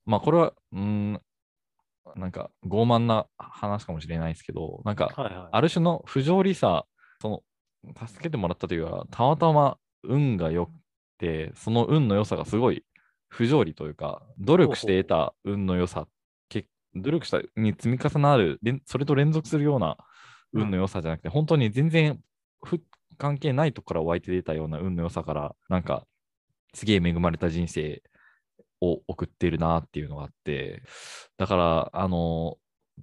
[0.06, 1.22] まあこれは、うーん、
[2.16, 5.10] なんか傲慢な話かもしれないですけど、なんか。
[5.52, 6.86] ある種の不条理さ、
[7.22, 7.44] その、
[8.08, 10.72] 助けてもらったというか、たまたま運が良く
[11.18, 12.86] て、その運の良さがすごい
[13.30, 16.08] 不条理というか、努力して得た運の良さ、
[16.96, 19.98] 努力したに積み重なる、それと連続するような
[20.54, 22.20] 運の良さじゃなくて、本当に全然
[23.18, 26.06] 関係ないところから湧いて出たような運の良さから、なんか、
[26.74, 28.04] すげえ恵まれた人生
[28.82, 30.84] を送っているなっていうのがあって、
[31.38, 32.58] だから、あの、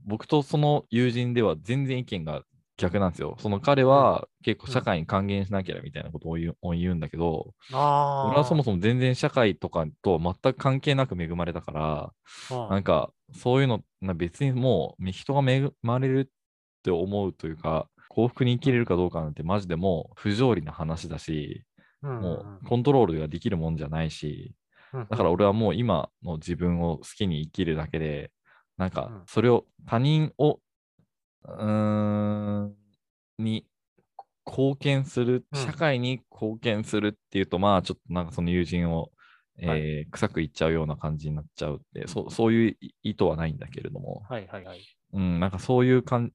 [0.05, 2.42] 僕とその友人では全然意見が
[2.76, 3.37] 逆なんですよ。
[3.38, 7.54] その彼は結構社会に還元しなきゃみたいなことを言うを言うんだけど。
[7.70, 12.12] 俺はそもそも全然社会とかと全く関係なく恵まれたから、
[12.50, 16.32] もなんかそういうの、な別にもう人が恵まれるっ
[16.82, 21.64] て思うというか、幸福に生きれるかどうかなんてマジでもう不条理な話だし、
[22.02, 24.54] もうコントロールができるもんじゃないし、
[24.92, 28.30] うん、だから俺はもう今の自分を好きに生きるだけで、
[28.76, 29.22] なんかうん。
[29.26, 30.58] それを他人を、
[31.44, 32.76] うーん、
[33.38, 33.66] に
[34.46, 39.11] 貢献する、うん社会に貢献するっていうと、まあちょっとなんかその友人を、
[39.59, 44.85] えー臭く言っちゃうような感じになっちゃうって、そうそういう意図はないんだけれども、はいはいはい。
[45.12, 46.33] うん、なんかそういう感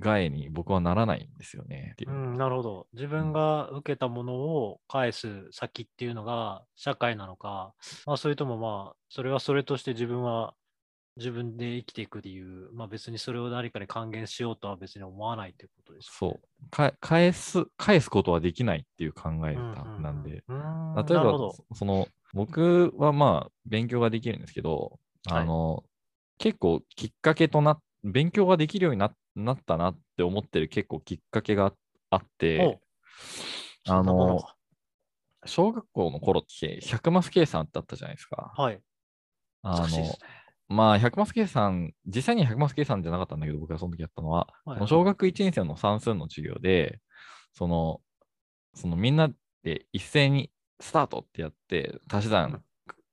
[0.00, 2.14] 替えに僕はならないんですよねうう。
[2.14, 2.86] ん、なるほど。
[2.94, 7.74] 自分が受けたものを返す先っていうのが社会なのか、
[8.06, 10.54] まあ、それともまあ、それはそれとして自分は
[11.16, 16.40] 自分で生きていくっていう、まあ別にそれを誰かに還元しようとは別に思わないっていうことですよね。
[16.40, 16.70] そう。
[16.70, 20.42] か返す、返すことはできないっていう考えうん方うんなんで。
[20.48, 20.94] うん。
[21.06, 21.32] 例えば。
[21.32, 24.98] そその僕はまあ勉強ができるんですけど、
[25.28, 25.84] はいあの
[26.38, 31.72] 結構きっかけとな勉強ができるようにななったなって思ってる結構きっかけが
[32.10, 32.80] あって
[33.86, 34.56] おそんなものが
[35.44, 38.52] 小学校の頃って100マス計算ってあったじゃないですか。
[38.56, 38.80] はい。
[39.62, 40.18] あのね。
[40.72, 47.00] まあ100マス計算実際に100マス計算じゃなかったんだけど僕がその時やったのは、はいその小学1年生の算数の授業で
[47.52, 48.00] その
[48.74, 49.30] そのみんな
[49.62, 52.62] で一斉にスタートってやって足し算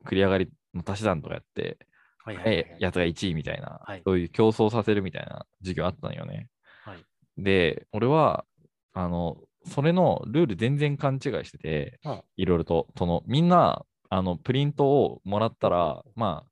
[0.06, 1.78] 繰り上がりの足し算とかやって
[2.24, 2.56] はいはいはい。
[2.56, 4.02] えやつが1位みたいな、はい。
[4.06, 6.48] そういう競争させるみたいな授業あったのよね。
[6.84, 7.06] はい。
[7.38, 8.46] で、俺は、
[8.94, 16.49] あの、それのルール全然勘違いしてて、うんいろいろと、その、みんな、あの、プリントをもらったら、まあ、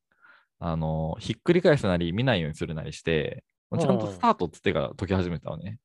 [0.60, 3.44] あの、ひっくり返すなり、見ないようにするなりして、
[3.78, 5.80] ちゃんとスタートっつってから解き始めたのね。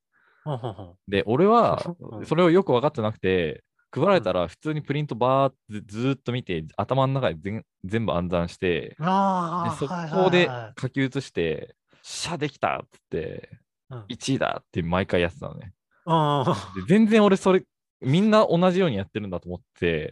[1.08, 2.24] で、俺はう、ん。
[2.26, 5.54] それをよく分かってなくて、配られたら普通にプリントバーっ
[5.84, 13.50] てずっと見て、頭の中で全全部暗算して、そこではい書き写して、シャできたっつって、
[13.90, 14.04] うん。
[14.08, 15.74] 1位だって毎回やってたのね。
[16.88, 17.64] 全然俺それ、
[18.00, 20.10] みんな同じようにやってるんだと思って、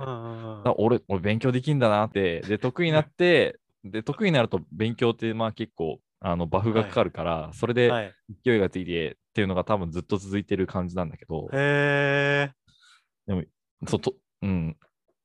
[0.77, 8.15] 俺、俺勉強できんだなって、で、得意になって、で、得意になると勉強ってまあ結構、あの、バフがかかるから、それではい。
[8.45, 12.53] 勢いがついてっていうのが多分ずっと続いてる感じなんだけど、へえ。
[13.87, 14.77] そうと、うん。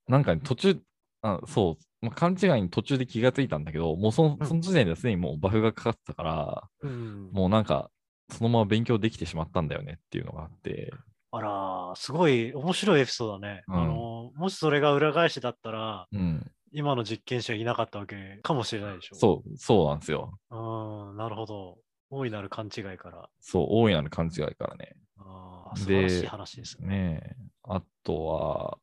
[0.08, 0.82] なんかね、途中、
[1.22, 7.32] あそう、まあ、勘違いに途中で気がついたんだけど、もうそのうんその時点ですでにもうバフがかかってたから、うん。
[7.32, 7.92] もうなんか、
[8.30, 10.94] そのまま勉強できてしまったんだよねっていうのがあって、
[11.32, 13.64] あら、すごい面白いエピソードだね。
[13.68, 16.52] うんあの、もしそれが裏返しだったら、うん。
[16.78, 19.16] 今の実験者いなかったわけかもしれないでしょ。
[19.16, 20.38] そう、そうなんですよ。
[20.52, 20.56] う。
[20.56, 21.78] うん、なるほど。
[22.10, 23.30] 大いなる勘違いから。
[23.40, 24.98] そう、大いなる勘違いからね。
[25.18, 26.88] ああ、素で晴らしい話ですね。
[26.88, 27.36] ねえ。
[27.64, 28.78] あとは、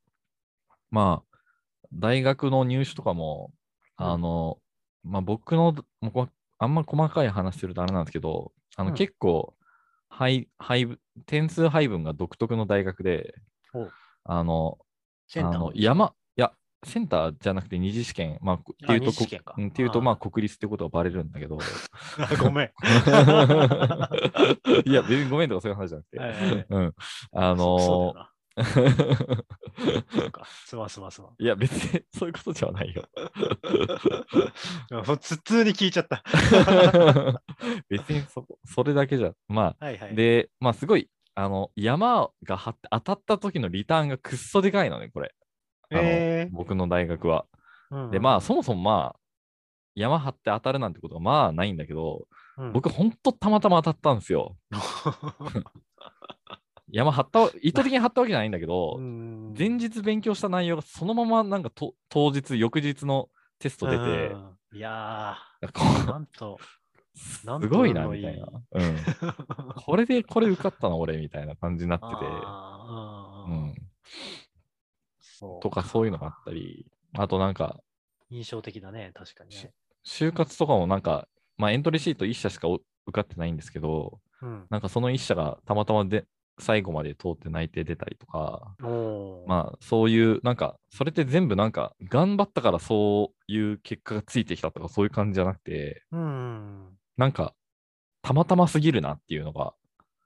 [0.90, 1.38] まあ、
[1.92, 3.52] 大学の入試とかも、
[3.98, 4.58] うんあの、
[5.04, 5.74] まあ僕の、
[6.58, 9.54] あんま細かい話するとあれなんですけど、あの、うん結構、
[10.08, 13.34] 配、配分、点数配分が独特の大学で
[13.74, 13.88] お、
[14.24, 14.78] あの、
[15.36, 16.14] あの山、
[16.84, 19.14] センターじゃなくて二次試験、まあ、っていうと、っ
[19.70, 21.58] ていうと、まあ、国立ってことはバレるんだけど、
[22.42, 22.70] ごめん。
[24.84, 26.94] いや、別にごめんとかそういう話じゃなくて、はいはいはいうん。
[27.32, 28.32] あのそそうだよな。
[30.10, 30.46] そうか。
[30.66, 31.30] すまんすまんすまん。
[31.38, 33.04] いや、別にそういうことじゃないよ。
[34.90, 36.22] うん普通に聞いちゃった。
[37.88, 40.14] 別にそこそれだけじゃ、まあ、はいはい。
[40.14, 45.34] で、まあ、すごい、あの、山が当たった時のリターンがくっそでかいのね、これ。
[45.92, 47.46] あのえ僕の大学は。
[47.90, 49.20] ー、で、まあ、そもそもまあ、
[49.94, 52.26] 山張って当たるなんてことはまあないんだけど、
[52.56, 54.56] うん、僕、ほんとたまたま当たったんですよ。
[56.90, 63.28] 山張った、意図的に張ったわけじゃないんだけど、うん前日勉強した内容がそのままなんかと当日、翌日の
[63.58, 64.56] テスト出て、うん。
[64.74, 65.36] いや
[66.06, 66.58] なんと、
[67.14, 68.46] すごいな、みたいな。
[68.72, 68.96] うん。
[69.76, 73.74] これで、これ受かったの、俺、みたいな感じになってて、 うん
[75.62, 77.80] とか、そういうのがあったり、あとなんか、
[78.30, 79.72] 印象的だね、確かにね。
[80.04, 84.66] 就活とかもなんか、まあ、エントリーシート1社しかお受かってないんですけど、うん。
[84.70, 86.24] なんかその1社がたまたまで
[86.58, 88.74] 最後まで通って内定出たりとか、
[89.46, 96.98] まあ、そういう、なんか、それって全部なんか、頑張ったからそういう結果がついてきたとか、そういう感じじゃなくて、うん。
[97.16, 97.54] なんか、
[98.22, 99.74] たまたますぎるなっていうのが、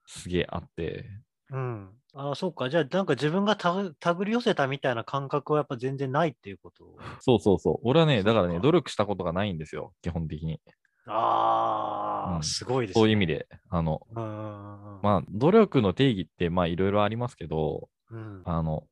[0.07, 1.09] すげえあって、
[1.51, 1.91] うん。
[2.19, 2.71] ああ、そうか。
[2.71, 6.85] じゃあ、なんか自分がたぐ手繰り寄せたみたいな感覚はやっぱ全然ないっていうこと？
[7.21, 7.79] そうそうそう。
[7.83, 10.59] 俺はね、だからね、努力したことがないんですよ、基本的に。
[11.07, 13.01] ああ、うんすごいですね。
[13.01, 13.47] そういう意味で。
[13.69, 14.01] あの。
[14.15, 18.43] まあ、努力の定義って、まあ、いろいろありますけど、うん。
[18.47, 18.85] あの、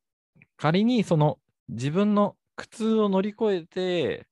[0.59, 1.39] 仮にその、
[1.71, 4.27] 自分の苦痛を乗り越えて、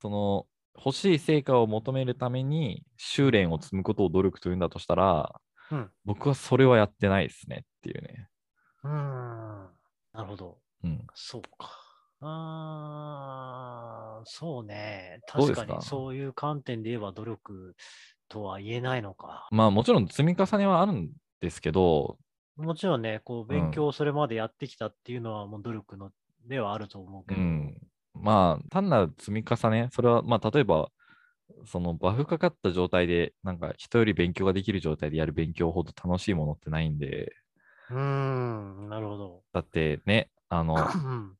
[0.00, 0.46] その、
[0.78, 5.40] 欲しい成果を求めるために修練を積むことを努力というんだとしたら、
[5.72, 8.28] うん僕はそれはやってないですねっていうね。
[8.86, 9.68] うん。
[10.12, 10.58] なるほど。
[10.84, 11.06] うん。
[11.14, 11.70] そうか。
[12.20, 15.20] ああ、そうね。
[15.28, 17.76] 確かにそういう観点で言えば努力
[18.28, 19.48] とは言えないのか。
[19.50, 22.18] まあもちろん積み重ねはあるんですけど、
[22.56, 26.10] もちろんね、こう勉強をそれまでやってきたっていうのはもう努力の
[26.46, 27.40] ではあると思うけど。
[27.40, 27.78] うん。
[28.14, 30.88] まあ単なる積み重ね、それはまあ例えば
[31.66, 37.32] そのバフかかった状態で、なんか人より勉強ができる状態でやる勉強ほど楽しいものってないんで、
[37.90, 39.42] うーん、なるほど。
[39.52, 41.36] だってね、あの、うん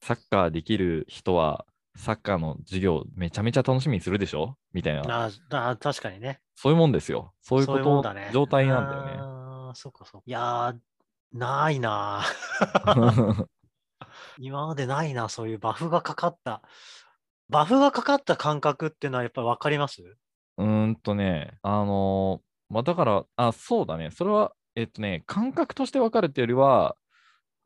[0.00, 1.64] サッカーできる人は、
[1.96, 4.58] サッカーの授業めちゃめちゃ楽しみにするでしょ？
[4.74, 5.02] みたいな。
[5.08, 5.30] あ
[5.70, 6.40] あ、確かにね。
[6.56, 7.32] そういうもんですよ。
[7.40, 8.14] そういうそこと。
[8.30, 9.16] 状態なんだよね。
[9.18, 10.24] ああ、そうかそうか。
[10.26, 10.76] いやー、
[11.32, 13.46] ないなー
[14.38, 16.60] 今までないな、そういうバフがかかった。
[17.48, 20.02] バフがかかった感覚っていうのはやっぱり分かります？
[20.58, 24.10] うーんとね、あのーまあ、だから、あ、そうだね。
[24.10, 26.96] それは、えっとね、感覚として分かるっていうよりは、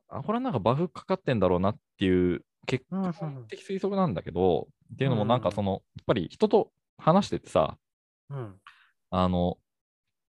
[0.09, 7.77] あ、これはなんかバフかかってんだろうなっていう結うんうん果的推測なんだけど、っていうのもなんうんかその、やっぱり人と話しててさ、
[8.31, 8.61] うん。
[9.11, 9.59] あの、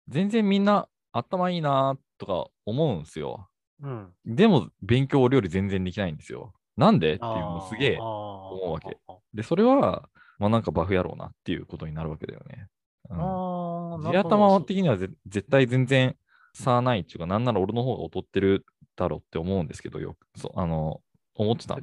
[0.07, 3.49] 全然みんな頭いいなとか思うんですよ。
[3.81, 4.13] うん。
[4.25, 6.53] でも勉強俺より全然できないんですよ。
[6.75, 7.97] なんでっていうのすげえ。
[7.97, 8.97] 思思うわけ。
[9.33, 12.67] で、それは、まあなんかバフやろうなっていうことになるわけだよね。
[13.09, 16.15] うんああ、な地頭的にはぜ絶対全然
[16.63, 18.65] 差はないっていうか、なんなら俺の方が劣ってる
[18.95, 21.01] だろうって思うんですけど、よく、そうあの、
[21.35, 21.77] 思ってた。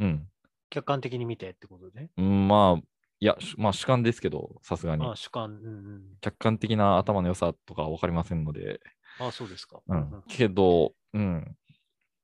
[0.00, 0.28] うん。
[0.70, 2.10] 客観的に見てってことで。
[2.16, 2.82] うん、まあ、
[3.20, 5.16] いや、しまあ主観ですけど、さすがにあ。
[5.16, 6.02] 主観、うんうん。
[6.20, 8.80] 客観的な頭の良さとかは分かりませんので、
[9.18, 9.80] あそうですか。
[9.86, 10.22] うん。
[10.28, 11.56] けど、うん。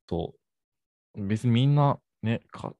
[0.08, 0.34] そ
[1.16, 1.26] う。
[1.26, 2.72] 別にみんな、ね、か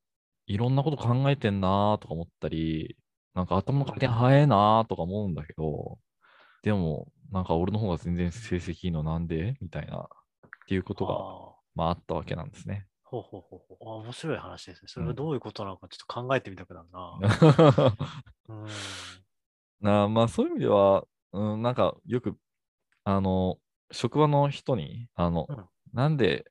[0.47, 2.97] いろんなこと考えてんなーとか思ったり、
[3.35, 5.99] なんか頭の回転早いなーとか思うんだけど、
[6.63, 9.57] でも、なんか俺の方が全然成績いいのなんで？
[9.61, 10.09] みたいな、っ
[10.69, 11.15] ていうことが、
[11.75, 12.87] まああったわけなんですね。
[13.03, 13.89] ほうほうほうほう。
[13.89, 14.89] あ面白い話ですね。
[14.89, 17.19] それはどういうことなのかちょっと考えてみたくなるな。
[18.49, 18.67] うん。
[19.81, 22.37] なまあそういう意味では、うん、なんかよく、
[23.05, 23.59] あの、
[23.93, 26.47] 職場の人に、あの、うんなんで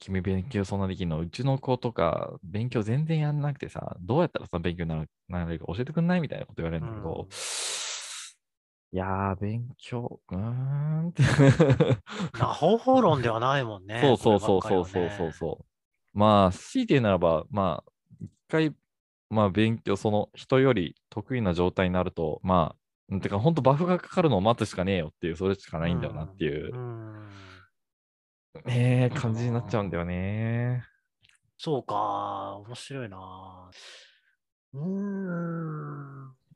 [0.00, 1.20] 君勉強そんなできんの？
[1.20, 6.20] うちの子とか勉強全然やんなくてさ、どうやったらその勉強になるなれるか教えてくんない？
[6.20, 7.28] みたいなこと言われるんだけど、うん
[8.94, 11.24] いやー、勉強、うーんって。
[12.38, 14.00] な方法論ではないもんね。
[14.00, 15.64] そうそうそうそうそうそうそう。
[16.16, 18.72] まあ、強いて言うならば、まあ、一回、
[19.30, 22.76] まあ、勉強、その人より得意な状態になると、ま
[23.10, 27.28] あ、てか、本当バフがかかるのを待つしかねえよっていう、それしかないんだよなっていうう、ん。
[28.64, 30.84] ねえ感じになっちゃうんだよね。
[31.58, 33.70] そうか、面白いな。
[34.72, 35.63] うーん。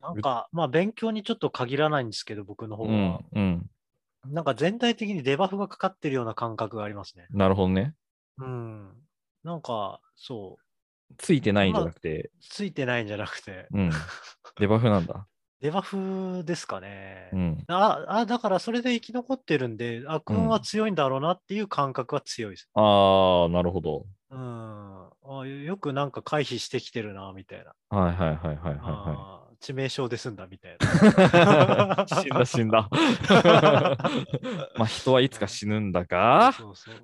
[0.09, 2.93] なんか、まあ、勉強にちょっと限らないんですけど、僕の方うは。
[2.93, 3.71] ん、うん。
[4.27, 7.27] なんか全体的にデバフがかかってるような感覚がありますね。
[7.31, 7.95] なるほどね。
[8.39, 8.93] うん。
[9.45, 13.91] なんか、そう、ついてないんじゃなくて、ついてないんじゃなくて、うん。
[14.59, 15.27] デバフなんだ。
[15.61, 17.31] デバフですかね。
[17.33, 17.65] うん。
[17.67, 22.71] ああ、だからそれで生き残ってるんで、あ、君は強いんだろうなっていう感覚は強いです。
[22.75, 24.07] ああ、なるほど。
[24.31, 25.09] うん。
[25.23, 27.75] あよくなんか回避してきてるな、みたいな。
[27.91, 30.77] はいはいはいはいはいはあー致命傷で済んだみたいい。
[32.07, 32.89] 死んだ死んだ。
[34.79, 36.07] まあ人はいつか死ぬんだな。
[36.07, 36.95] が、そうそう。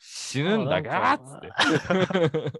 [0.00, 1.52] 死ぬんだがあつって。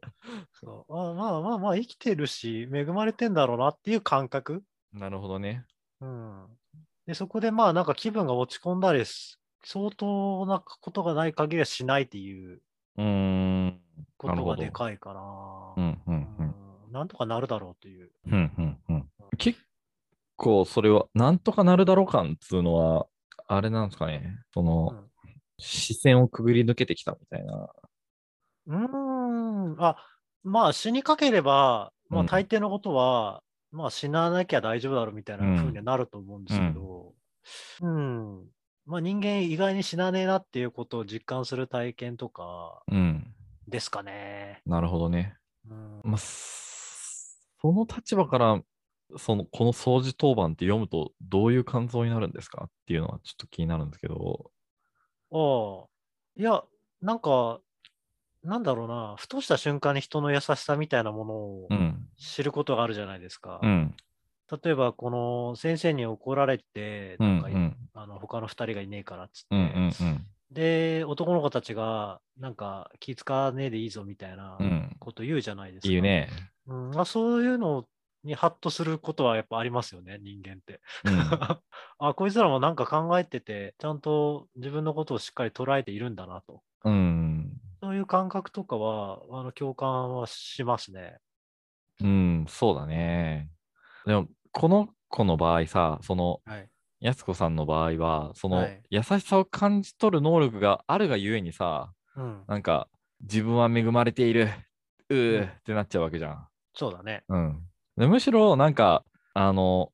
[0.61, 4.64] そうあまあまあまあ生きてるし、恵まれてんだろうなっていう感覚。
[4.92, 5.66] なるほどね。
[6.00, 6.46] うん。
[7.06, 12.62] で、そこでまあなんか気分が落ち込んだりす、相当なことがない限りはしないっていう
[12.96, 13.80] うーん。
[14.16, 15.74] ことがでかいかな。
[15.76, 16.54] うんうんうん。
[16.88, 18.11] うんなんとかなるだろうっていう。
[18.27, 19.09] うんうんうん。
[19.37, 19.61] 結
[20.37, 23.07] 構それは、なんとかなるだろう感っつうのは、
[23.46, 24.38] あれなんですかね。
[24.53, 25.09] その、うん
[25.61, 27.68] 視線をくぐり抜けてきたみたいな。
[28.68, 29.77] うーん。
[29.79, 29.96] あ、
[30.44, 37.12] まあ死にかければ、まうんあ大抵のことは、まあ死ななきゃ大丈夫だろうみたいな風にはなると思うんですけど、
[37.83, 38.46] うん。
[38.87, 43.35] まあ人間意外に死なねえなっていうことを実感する体験とかうん。
[43.66, 44.62] ですかね。
[44.64, 45.37] なるほどね。
[45.68, 46.01] うん。
[46.05, 46.18] まあ、
[47.61, 48.62] そその立場から、
[49.16, 54.51] その、この掃除当番って読むとどういう感想になるんですかっていうのはちょっと気になるんですけど。
[55.31, 55.88] ああ。
[56.37, 56.62] いや、
[57.01, 57.61] なんか、
[58.42, 62.09] なんだろうな、ふとした瞬間に人の優しさみたいなものをうん。
[62.17, 63.61] 知ることがあるじゃないですか。
[63.63, 63.94] うん。
[64.65, 67.77] 例えば、この先生に怒られて、うなんんか、うん。
[67.94, 74.67] あの他の二人がいねえからっつって、うんうんで、男の子たちが、なんか気使わねえでいいぞみたいなうん。
[74.67, 74.96] うん。
[75.00, 75.92] こと言うじゃないですか。
[75.92, 76.29] いいね。
[76.69, 77.87] うんまあ、そういうの
[78.25, 80.81] にハッとすることはやっぱありますよね、人間って。
[81.04, 81.12] うん。
[81.98, 86.62] あ、こいつらもなんか考えてて、ちゃんと自分のことをしっかり捉えているんだなと。
[86.85, 87.60] うん。
[87.83, 91.19] そういう感覚とかは、あの共感はしますね。
[92.00, 93.50] うん、そうだね。
[94.06, 96.69] でも、この子の場合さ、その、はい。
[97.00, 102.44] やすこさんの場合は、その、はい優しさを感じ取る能力があるがゆえにさ、うん。
[102.48, 102.88] なんか、
[103.21, 104.48] 自分は恵まれている、
[105.10, 106.48] うー、うんってなっちゃうわけじゃん。
[106.79, 107.24] そうだね。
[107.29, 107.60] うん。
[107.96, 109.04] でむしろなんか、
[109.35, 109.90] あの、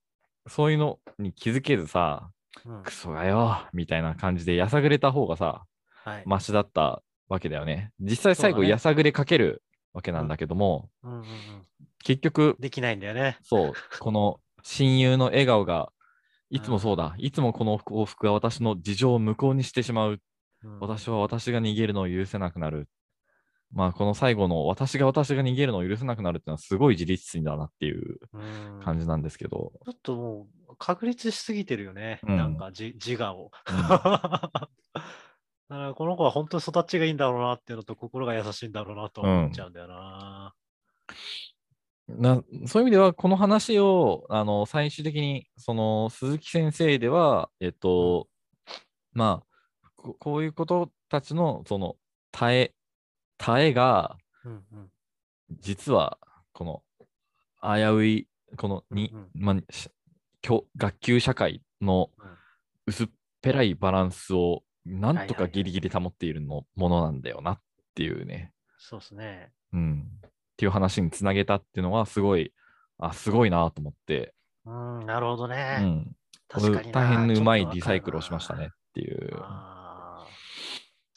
[0.47, 2.31] そういうのに気づけずさ、
[2.67, 5.65] うんクソがよ、みたいな感じでやさぐれた方がさ、
[6.05, 6.23] はい。
[6.27, 7.91] マシだったわけだよね。
[7.99, 9.63] 実際最後やさぐれかける
[9.95, 11.27] わけなんだけども、うんうんうん、
[12.05, 13.39] 結局、できないんだよね。
[13.43, 15.91] そう、この親友の笑顔が、
[16.51, 20.11] いつもそうだ、いつもこの往復が私の事情を無効にしてしまう。
[20.11, 20.19] うん
[20.81, 22.89] 私は私が逃げるのを許せなくなる。
[23.75, 29.73] まあ、この最後の私が私が逃げるのを許せなくなるっていうのはすごい自立心だなっていううん感じなんですけど。
[29.85, 32.21] ちょっともう確立しすぎてるよね。
[32.23, 33.51] うんなんかじ自我を。
[33.69, 33.89] うん
[35.69, 40.55] だからこの子は本当に育ちがいいんだろうなっていうのと心が優しいんだろうなと思っちゃうんだよな。
[42.07, 48.29] なそういう意味では、この話をあの最終的にその鈴木先生では、えっと、
[49.15, 51.97] まあこ、こういうことたちのその
[52.31, 52.75] 耐え、
[53.39, 54.91] 耐えが、うんうん
[55.61, 56.19] 実は
[56.53, 56.83] この
[57.63, 59.91] 危うい、このに、うんまあし
[60.41, 62.29] 教学級社会のうん
[62.87, 63.09] 薄っ
[63.41, 67.61] ぺらいバランスをなんとかギリギリ保っているのものなんだよなっ
[67.95, 68.53] ていうね。
[68.79, 69.53] そうですね。
[69.73, 70.09] うん。
[70.27, 72.53] っていう話につなげたっていうのは、すごい、
[72.99, 74.35] あ、すごいなと思って、
[74.67, 75.79] うん、なるほどうね。
[75.79, 76.17] ん。
[76.49, 79.31] これ確かにな大変うまいリサイクルをしましたねっていう。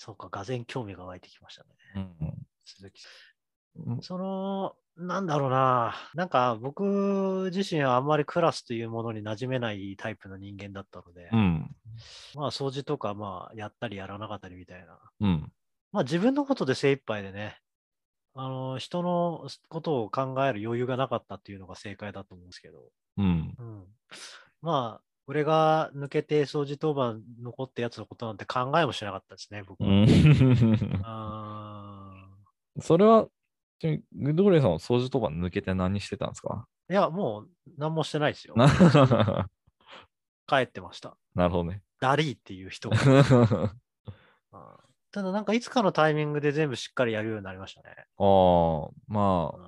[0.07, 1.69] そうか、がぜん興味が湧いてきましたね。
[1.95, 3.01] うん鈴木
[4.01, 5.95] その、なんだろうな。
[6.15, 11.75] なんか僕自身はあんまりクラスというものに馴染めないタイプの人間だったので、うん。
[12.35, 14.97] まあ掃除とかまあやったりやらなかったりみたいな。
[15.19, 15.51] うん。
[15.91, 17.59] まあ自分のことで精一杯でね、
[18.33, 22.79] あの、人のことを考える余裕がなかったっていうのが正解だと思うんですけど、
[23.17, 23.55] うん。
[23.57, 23.85] うん。
[24.61, 29.89] まあ、俺が抜けて掃除当番残ったやつのことなんて考えもしなかったですね、僕うは。
[29.91, 32.27] んあ
[32.79, 33.27] それは、
[33.81, 36.65] グッドゴレイさんは掃除当番抜けて何してたんですか？
[36.89, 38.53] ーいや、もう何もしてないですよ。
[38.55, 39.49] な
[40.47, 41.17] 帰ってました。
[41.35, 41.81] なるほどね。
[41.99, 42.89] ダリーっていう人
[45.11, 47.89] ただなんかいつかのタイミングで全部しっかりやるようになりましたね。
[47.97, 49.59] ああ、まう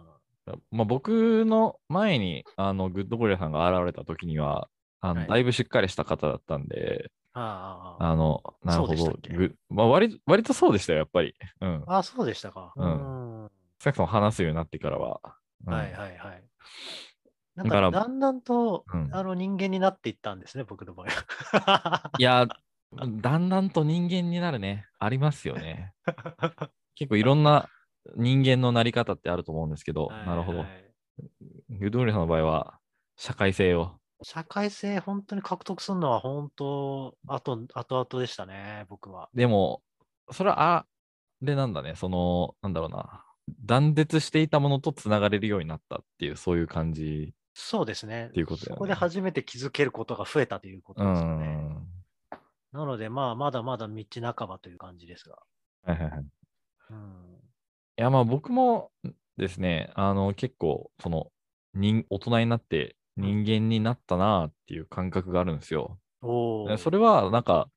[0.51, 4.69] んあ、まあ、僕の前にあのグッドゴリラさんが現れた時には、
[5.01, 9.19] あのはいだいぶしっかりした方だったんで、あーあー、あの、なるほど
[9.69, 11.35] まあ割、割とそうでしたよ、やっぱり。
[11.61, 11.83] うん。
[11.87, 12.73] あーそうでしたか。
[12.75, 13.49] うんうん
[13.81, 15.21] さっきも話すようになってからは。
[15.65, 16.43] うんはいはいはい。
[17.55, 21.07] なんだからかだんだんと、うんあの人間になっていったんですね、僕の場合
[21.59, 22.11] は。
[22.17, 22.45] いや、
[22.93, 24.85] だんだんと人間になるね。
[24.99, 25.93] ありますよね。
[26.95, 27.69] 結構いろんな
[28.17, 30.67] 人間のなり方ってあると思うんですけど、なるほどはい。
[30.67, 30.89] はい
[31.69, 32.79] グッドゴリラさんの場合は、
[33.17, 33.99] 社会性を。
[34.21, 39.29] 社会性本当に獲得するのは本当、あと、後々でしたね、僕は。
[39.33, 39.81] でも、
[40.31, 40.85] それは、あ
[41.41, 41.95] れなんだね。
[41.95, 43.23] その、なんだろうな。
[43.65, 47.33] 断絶していたものとつながれるようになったっていう、そういう感じ。
[47.53, 48.29] そうですね。
[48.33, 51.45] ていうことねそこで初めて気づけることが増えたということうですよね。
[51.45, 51.87] ん。
[52.71, 54.05] なので、まあ、まだまだ道
[54.35, 55.37] 半ばという感じですが。
[55.83, 56.19] はいはいはい。
[56.21, 56.25] い
[56.89, 57.49] うん。
[57.95, 58.91] や、まあ僕も
[59.37, 61.31] ですね、あの、結構、その、
[61.73, 65.99] 人大人になって人間になったなっていう感覚があるんですよ。
[66.21, 67.69] それは、なんか、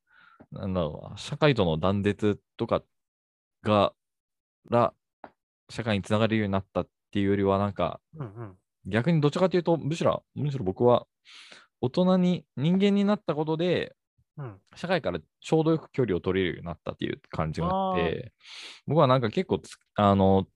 [0.51, 2.83] なんだろうな、社会との断絶とか
[3.63, 3.93] が、
[4.69, 4.95] ら、
[5.69, 8.57] 社会につながるようになったっていうよりは、なんか、うんうん。
[8.87, 11.07] 逆にどちらかというと、むしろ、むしろ僕は、
[11.81, 13.95] 大人に、人間になったことで、
[14.37, 14.61] うん。
[14.75, 18.33] 社会からちょうどよく距離を取れるようになったっていう感じがあって、
[18.87, 20.47] 僕はなんか結構つ、あの、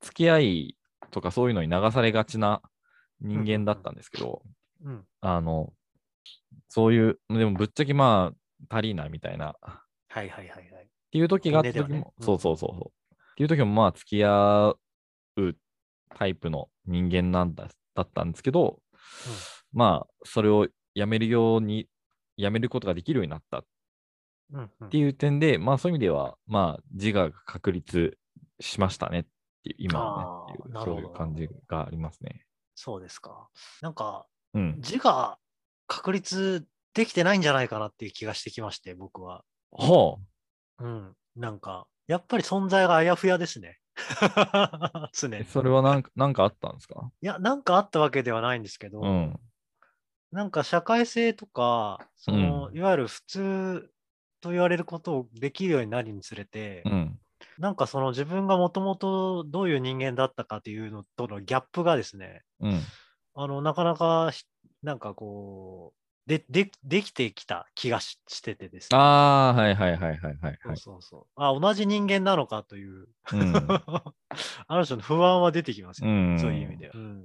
[0.00, 0.78] 付き合い
[1.10, 2.62] とかそういうのに流されがちな
[3.20, 4.42] 人間だったんですけど、
[4.84, 5.04] うん。
[5.20, 5.72] あの、
[6.68, 8.32] そういう、でもぶっちゃけま
[8.70, 9.54] あ、足りないみたいな、っ
[10.08, 10.88] はいはいはいはい。
[11.10, 13.14] ていう時があった時も、ねうんそうそうそうそう。
[13.14, 14.76] っていう時もまあ、付き合
[15.36, 15.56] う
[16.14, 18.80] タイプの人間なんだだったんですけど、
[19.72, 21.88] まあ、それをやめるように、
[22.36, 23.64] やめることができるようになった
[24.52, 28.18] うんうんっていう点で、まあそういう意味では、まあ自我が確立
[28.60, 29.22] しましたねっ
[29.62, 32.43] ていう、今はねそういう感じがありますね。
[32.74, 33.48] そうですか。
[33.80, 34.76] なんか、うん。
[34.80, 35.38] 字が
[35.86, 39.44] 確立できてないんじゃないかなっていう気がしてきまして、僕は。
[39.72, 40.18] は
[40.78, 41.14] うん。
[41.36, 43.78] なんか、やっぱり存在があやふやですね。
[45.12, 45.44] 常あ、に。
[45.44, 47.10] それはなんかなんかあったんですか？
[47.22, 49.40] いや、なんかあったわけではないんですけど、うん。
[50.32, 53.90] なんか社会性とか、その、うんいわゆる普通
[54.40, 57.18] と言われることをできるようになるにつれて、うん。
[57.58, 62.80] なんかその自分がもともとどういう人間だったかっていうのとのギャップがですね、うん。
[63.34, 64.46] あの、なかなかし、
[64.82, 65.92] なんかこ
[66.26, 68.98] う、で、で、できてきた気がししててですね。
[68.98, 70.76] ああ、はいはいはいはいはい、そうはい。
[70.78, 71.26] そうそう。
[71.36, 73.68] あ、同じ人間なのかという、うん。
[74.66, 76.92] ある種の不安は出てきますよ、ねうんそういう意味では。
[76.94, 77.24] うん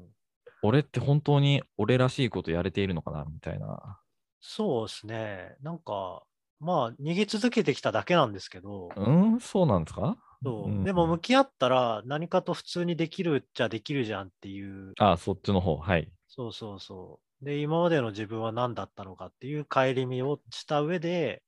[0.61, 3.97] 俺って本当に俺らしいことやれているのかなみたいな。
[4.41, 5.55] そうですね。
[5.61, 6.23] なんか、
[6.59, 10.17] まあ、逃げ続けてきただけなんですけど、うん、そうなんですか？
[10.43, 15.77] そううんでも向き合ったら何かと普通にできるっちゃできるじゃんっていう、あ、そっちの方。
[15.77, 16.11] はい。
[16.27, 17.45] そうそうそう。
[17.45, 21.43] で、今までの自分は何だったのかっていう顧みをした上で、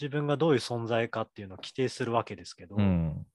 [0.00, 3.26] 自分がどういう存在かっていうのを規定するわけですけど、うん。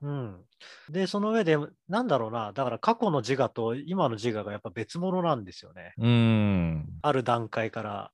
[0.00, 0.44] うん。
[0.88, 1.56] で、その上で、
[1.88, 5.96] なんだろうな、だから過去の自我と今の自我がやっぱ別物なんですよね。
[5.96, 7.02] うん。
[7.04, 8.12] ある段階から。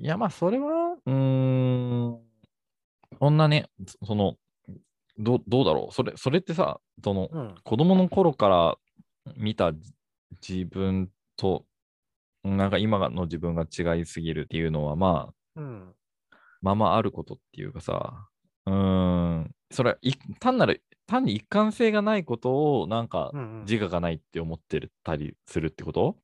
[0.00, 2.22] いや、まあ、それは、うーん。
[3.20, 4.36] こんなね、そその、
[5.18, 5.94] どうどうだろう。
[5.94, 7.62] それ、それってさ、その、うん。
[7.64, 8.78] 子供の頃から
[9.36, 9.92] 見たじ
[10.48, 11.66] 自分と、
[12.44, 15.94] なんか今の自分が違いすぎるっていうのは、まあ、うん。
[16.60, 18.28] ままあることっていうかさ、
[18.66, 18.74] うー
[19.40, 26.22] ん、それはい単なる、単に一貫性がないことを、なんかうんうん自我がないって思ってたりするってこと？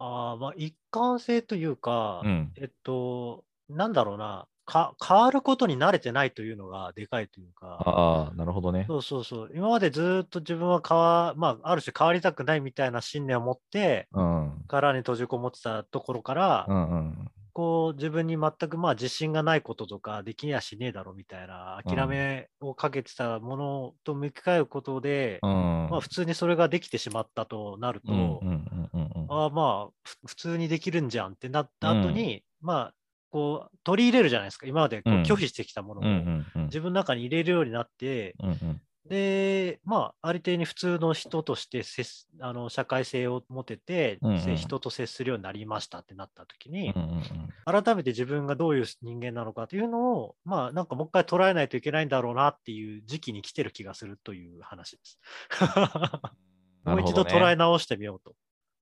[0.00, 2.54] ああ、まあ、一貫性というか、うん。
[2.54, 8.84] えっと、なんだろうな、か、変わることに慣れてないというのがでかいというか、ああ、なるほどね。
[8.86, 14.64] そうそうそう、今までずーっと自分は変わ、まあ、ある種変わりたくないみたいな信念を持って、うん。
[14.68, 17.30] 殻に閉じこもってたところから、うんうん。
[17.54, 25.50] こう自分に全くまあ自信がないこととかできやしねえだろみたいなうん諦めをかけてたものと向き合うことで、うん。
[25.90, 29.26] まあ普通にそれができてしまったとなると、うんうんうんうんうん。
[29.28, 32.94] ああまあふ普通にできるんじゃんってなった後に、まあ
[33.30, 36.64] こう取り入れるじゃないですか今までこううん拒否してきたものをうんうんうん。
[36.64, 47.22] 自分の中に入れるようになって、うんうんでまあある程度に普通の人として接すあの社会性を持てて、うんうんせ人と接するようになりましたってなった時に、うんうん
[47.64, 55.20] 改めて自分がどういう人間なのかというのを、まあなんかもう一回捉えないといけないんだろうなっていう時期に来てる気がするという話です。
[56.84, 58.30] もう一度捉え直してみようと。
[58.30, 58.34] っ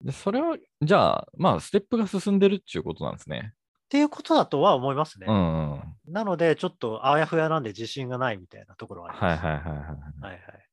[0.01, 3.53] でそれは、じゃあ、まあ、ステップが進んでるっていうことなんですね。
[3.89, 5.27] ていうことだとは思いますね。
[5.27, 5.71] うんうん。
[5.71, 9.43] はいなので、ちょっとあやふやなんで自信がないみたいなところはあります。
[9.43, 9.87] はいはいはい。
[10.21, 10.69] はいはい。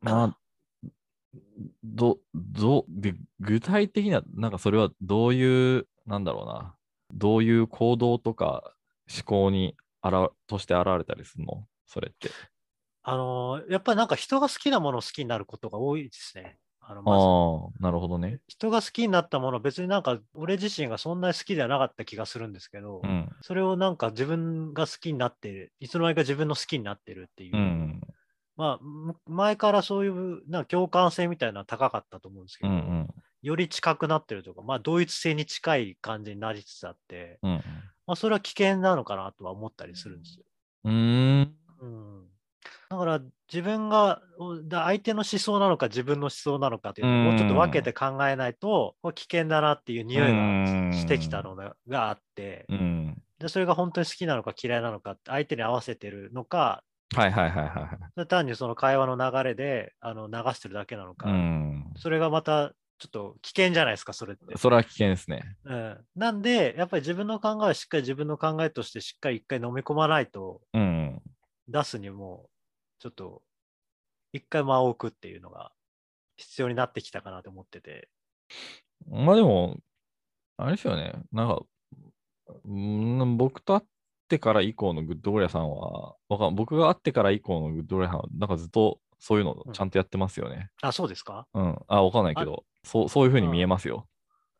[0.00, 0.38] まあ、
[1.84, 6.74] ど、ど、で、具体的には、なんかそれはどういう、なんだろうな、
[7.14, 8.74] どういう行動とか
[9.08, 11.68] 思考にあらとして現れたりするの？
[11.86, 12.30] それって。
[13.02, 16.58] あのーやっぱりなんか人が好きなものを好きになることが多いですね。
[16.88, 17.26] あのあまず
[17.80, 18.38] あ、なるほどね。
[18.46, 23.28] 人が好きになったもの、別になんか俺自身がそんなに好きではなかった気がするんですけど、うん。
[23.42, 28.00] それをなんか自分が好きになってる、いつの間にか自分の好きになってるっていう、うん。
[28.56, 33.08] まあ、む前からそういうなんか共感性みたいなのは高かったと思うんですけど、うんうん。
[33.42, 37.62] より近くなってるとか、まあ、同一性に近い感じになりつつあって、うん。
[38.06, 40.44] まあ、それは危険なのかなとは思ったりするんですよ。
[40.84, 41.56] うーん。
[41.80, 42.24] うん、
[42.88, 43.20] だから
[43.52, 44.20] 自分が
[44.70, 53.22] 相手の思想なのか自分の思想なのかというのをもうちょっと分けて考えないと、危険だなっていう匂いうんがしてきたのががあって、うん。
[53.38, 56.82] でそれが本当に好きなのか嫌いなのかって相手に合わせてるのか
[57.14, 57.88] はいはいはいはいはい。
[58.14, 61.84] それ単にその会話の流れであの流してるだけなのか、うん。
[61.96, 64.56] それがまたちょっと危険じゃないですか、それって。
[64.56, 65.42] それは危険ですね。
[65.64, 71.22] うん、なんで、やっぱり自分の考えをしっかり自分の考えとしてしっかり一回飲み込まないと、うん。
[71.68, 72.48] 出すにも、
[72.98, 73.42] ちょっと
[74.32, 75.72] 一回間を置くっていうのが
[76.36, 78.08] 必要になってきたかなと思ってて。
[79.08, 79.76] まあでも、
[80.56, 81.14] あれですよね。
[81.32, 81.62] なんか、
[82.64, 83.82] うん僕と会っ
[84.28, 90.70] てから以降のグッドゴリラさんは、わかん僕が会ってから以降のグッドゴリラさんは、なんかずっとそういうのちゃんとやってますよね。
[90.82, 91.46] あ、そうですか？
[91.54, 91.78] うん。
[91.88, 94.06] あ、わかんないけど、そうそういうふうに見えますよ。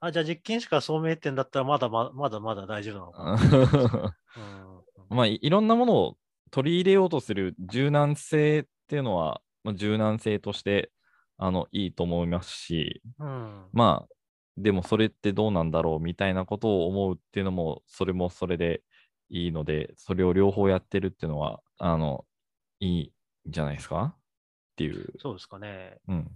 [0.00, 4.14] あ、じゃあ実験しかそう見えてんだったらまだままだまだ大丈夫なのかな。
[4.36, 6.16] うんまあい、いろんなものを
[6.50, 10.90] 取り入れようとする柔軟性っていうのは、まあ、柔軟性として
[11.38, 14.14] あのいいと思いますし、うんまあ、
[14.56, 18.82] でもそれってどうなんだろうみたいなことを思うっていうのも、それもそれで
[19.28, 22.24] いいので、それを両方やってるっていうのは、あの、
[22.80, 23.12] いい
[23.48, 24.14] んじゃないですか？
[24.14, 24.18] っ
[24.76, 25.12] ていう。
[25.18, 25.98] そうですかね。
[26.08, 26.30] うん。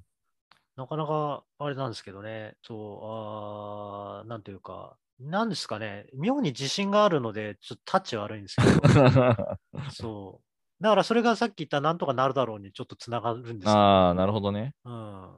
[0.76, 9.58] なかなかあれなんですけどね、そう、あーなんていうか、なんですかね、妙に自信があるので、ちょっとタッチ悪いんですけど、
[9.92, 10.82] そう。
[10.82, 13.70] だからそれがさっき言ったなんとかなるだろうにちょっとつながるんですよ。
[13.70, 14.74] ああ、なるほどね。
[14.84, 15.28] うん。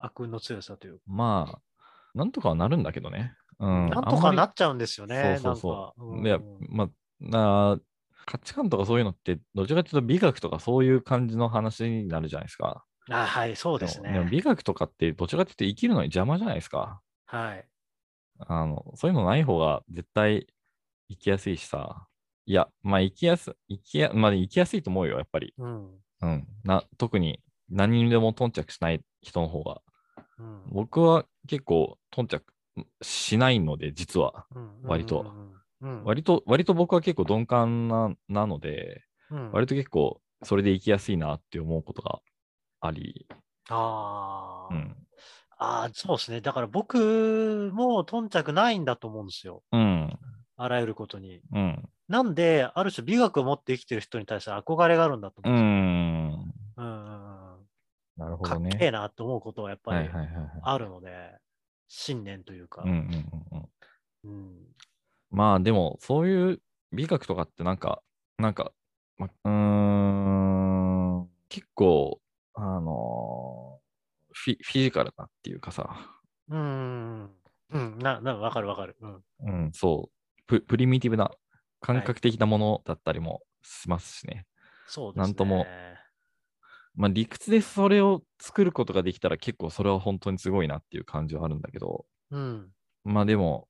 [0.00, 1.02] 悪運の強さというか。
[1.06, 1.60] ままあ、
[2.14, 3.36] なんとかはなるんだけどね。
[3.60, 3.88] うん。
[3.88, 5.38] なんとかなっちゃうんですよね。
[5.40, 6.16] そうそうそう。
[6.16, 6.88] うんいや、まあ、
[7.20, 7.78] な
[8.26, 12.84] 価値観とかそういうのって、どちらかというと美学とかそういう感じの話になるじゃないですか。
[13.10, 14.26] あはい、そうですね。
[14.30, 17.00] 美学とかってどちらかというと生きるのに邪魔じゃないですか。
[17.26, 17.64] はい。
[18.48, 20.46] あの、そういうのない方が絶対
[21.08, 22.06] 生きやすいしさ。
[22.46, 25.54] いや、まあ生きやす、生きや、まあ生きやすいと思うよ、やっぱり。
[25.58, 25.90] うん。
[26.22, 26.46] うん。
[26.64, 29.82] な、特に何にでも頓着しない人の方が。
[30.38, 32.44] うん僕は結構頓着
[33.02, 34.46] しないので、実は。
[34.54, 35.26] うん割と。
[36.04, 42.20] 割と、割と僕は結構鈍感ななので、うん割と結構それで行きやすいなって思うことが
[42.80, 43.26] あり、
[43.68, 44.96] あー、うん。
[45.62, 46.40] あー、そうですね。
[46.40, 49.62] だから僕も頓着ないんだと思うんですよ。
[49.72, 50.18] うん。
[50.56, 51.42] あらゆることに。
[51.52, 51.88] うん。
[52.08, 56.46] なんで、ある種美学を持って生きてる人に対して憧れがあるんだとう思うんん。
[56.48, 56.82] ですよ。
[56.82, 57.66] うんうんうん
[58.16, 58.76] なるほかっどね。
[58.78, 60.08] けえなって思うことはやっぱり。
[60.62, 61.38] あるので、
[61.88, 62.82] 信念というか。
[62.82, 62.96] うんうん
[63.52, 63.70] うん
[64.24, 64.32] うん。
[64.32, 64.66] うん
[65.30, 68.02] まあでも、そういう美学とかってなんか、
[68.38, 68.72] なんか、
[69.16, 69.50] まうー
[71.24, 72.20] ん、結構、
[72.54, 73.79] あのー
[74.44, 75.96] フィ、フィジカルなっていうかさ、
[76.48, 77.30] うん。
[77.70, 77.98] うん。
[77.98, 78.96] な、な、わかるわかる。
[79.00, 79.24] うん。
[79.40, 81.30] うん、そうプ、プリミティブな、
[81.80, 84.46] 感覚的なものだったりもしますしね。
[84.86, 85.26] そうですね。
[85.26, 85.66] なんとも
[86.94, 92.72] まあ理屈でそれを作ることができたら結構それは本当にすごいなっていう感じはあるんだけど、うん。
[93.04, 93.68] まあでも、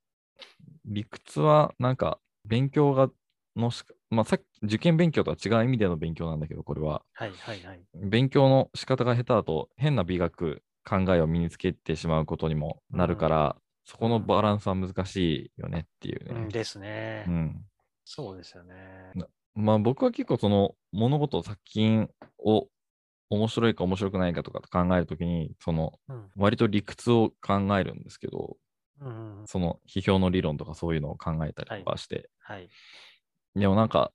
[0.85, 3.11] 理屈はなんか勉強が
[3.57, 7.03] のしか、まあさっき受験勉強とは違う意味での勉強なんだけど、これは。
[7.13, 7.81] はいはいはい。
[7.95, 16.35] 勉強の仕方が下手だと変な美学、考えを身につけてしまうことにもなるから、そこのバランスは難しいよねっていうね。
[16.35, 17.25] うんですね。
[17.29, 17.65] うん。
[18.05, 19.13] そうですよね。
[19.55, 22.69] まあ僕は結構その物事、作品を
[23.29, 26.31] 面白いか面白くないかとか考えるときに、そのうん。
[26.37, 28.57] 割と理屈を考えるんですけど、
[29.01, 29.47] うんうん。
[29.47, 32.69] その批評の理論とかそういうのを考えたりとかして、はい。
[33.55, 34.13] でもなんか、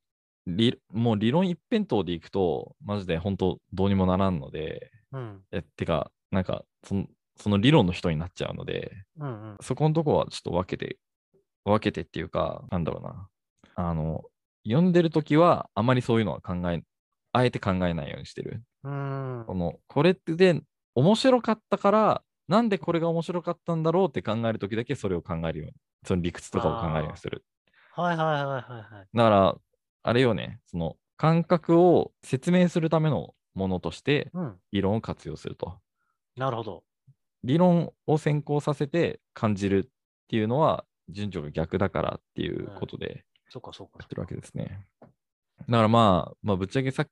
[0.47, 5.41] 理もう理論一辺倒でいくと、マジで本当どうにもならんので、うん。
[5.51, 7.07] えてか、なんかその、
[7.37, 9.57] その理論の人になっちゃうので、うんうん。
[9.61, 10.97] そこのとこはちょっと分けて、
[11.65, 13.27] 分けてっていうか、なんだろうな。
[13.75, 14.23] あの、
[14.65, 16.83] 読んでるときはあまりそういうのは考え、
[17.33, 18.63] あえて考えないようにしてる。
[18.83, 19.43] うん。
[19.47, 20.61] この、これってで、
[20.95, 25.73] 面白かったから、なんでこれが面白かったんだろうって考えるときだけそれを考えるように、
[26.05, 27.43] その理屈とかを考えるようにする。
[27.95, 29.07] はいはいはいはいはい。
[29.13, 29.55] だから、
[30.03, 34.55] あれよね、その感覚を説明するためのものとしてうん。
[34.71, 35.79] 理論を活用すると。
[36.35, 36.83] なるほど。
[37.43, 39.89] 理論を先行させて感じるっ
[40.27, 44.85] ていうのは順序が逆だからっていうことでそっかそっかやってるわけですね。
[44.99, 45.07] だ
[45.77, 47.07] からまあ、まあ、ぶっちゃけさっ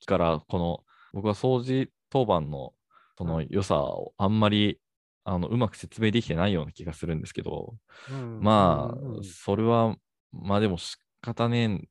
[0.00, 0.80] きからこの
[1.12, 2.72] 僕は掃除当番の
[3.16, 4.80] その良さをあんまり
[5.24, 7.74] あのうまく説明できてないような気がするんですけど、
[8.10, 9.96] うんまあ、うんうんそれは、
[10.42, 11.88] まあでも仕方ねえん、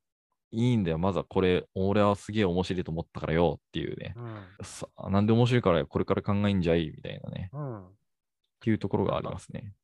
[0.52, 0.98] いいんだよ。
[0.98, 4.14] まずはこれ、俺はすげえ面白いと思ったからよっていうね。
[4.16, 6.90] うんさなんで面白いからこれから考えんじゃい？
[6.90, 7.50] みたいなね。
[7.52, 7.86] うん。
[7.86, 7.90] っ
[8.60, 9.74] ていうところがありますね。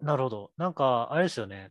[0.00, 0.50] なるほど。
[0.56, 1.70] なんか、あれですよね。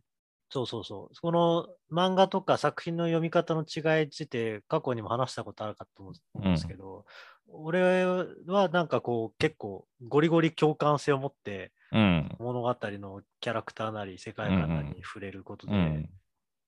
[0.50, 1.20] そうそうそう。
[1.20, 7.04] この漫画とか作品の読み方の違いについて過去にも話したことあるかと思うんですけど、
[7.48, 12.36] 俺はなんかこう結構ゴリゴリ共感性を持ってうん。
[12.38, 16.10] 物語のキャラクターなり世界観なりに触れることで、うん。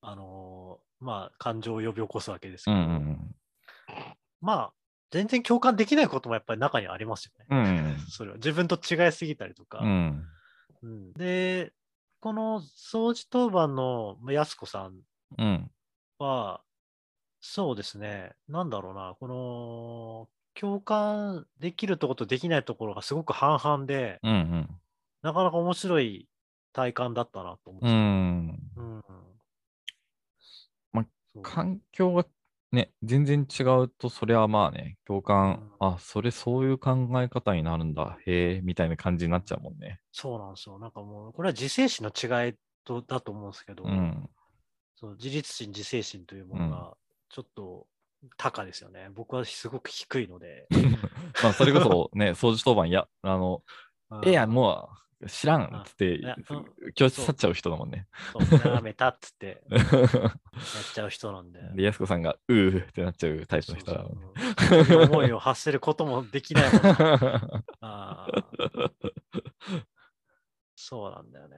[0.00, 3.34] あのーまあ感情を呼び起こすわけですけうど、ん。
[4.40, 4.72] まあ
[5.10, 7.46] 全然共感できないこともやっぱり中にはありますよね。
[7.50, 7.96] うん。
[8.08, 9.80] それは自分と違いすぎたりとか。
[9.80, 10.26] うん。
[10.82, 11.72] うんで、
[12.20, 15.00] この掃除当番のまあやすこさん
[15.38, 15.70] うん。
[16.18, 16.62] は、
[17.40, 24.32] そうですね、なんだろうな、この共感できるところとできないところがすごく半々で、うん。
[24.32, 24.80] うん。
[25.26, 26.28] なかなか面白い
[26.72, 27.88] 体感だったなと思って。
[27.88, 28.60] うん。
[28.76, 29.02] うん。
[30.92, 31.02] ま
[31.34, 32.24] そう環境が
[32.70, 39.98] ね、全然違うと、それはまあね、共感、うんあ、それそういう考え方になるんだ、へえ、みたいな感じになっちゃうもんね。
[40.12, 40.78] そうなんですよ。
[40.78, 42.54] なんかもう、これは自制心の違い
[42.84, 44.30] とだと思うんですけど、うん。
[44.94, 46.96] そう自立心、自制心というものが
[47.30, 47.88] ちょっと
[48.36, 49.10] 高ですよね。
[49.12, 50.68] 僕はすごく低いので。
[51.42, 53.64] まあ、それこそね、 掃除当番、や、あの、
[54.24, 56.20] ええやん、もう知らんっつって
[56.94, 58.06] 教室去っちゃう人だもんね。
[58.32, 59.82] そめたっつって やっ
[60.94, 61.60] ちゃう人なんで。
[61.74, 64.26] で、やすこさんが、うーってなっちゃうタイプの人だもんね。
[64.68, 69.82] そうそういう思いを発せることもできないもんな あー
[70.74, 71.56] そうなんだよね。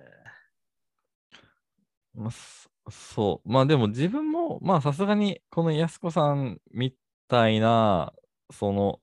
[2.14, 3.48] まあ、そそう。
[3.48, 6.94] まあでも自分も、まあさすがに、このやすこさんみ
[7.28, 8.12] たいな、
[8.50, 9.00] その、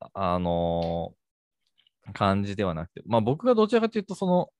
[0.00, 1.21] ああのー
[2.12, 4.50] 感じではなくて、まあ僕がどちらかというと、その、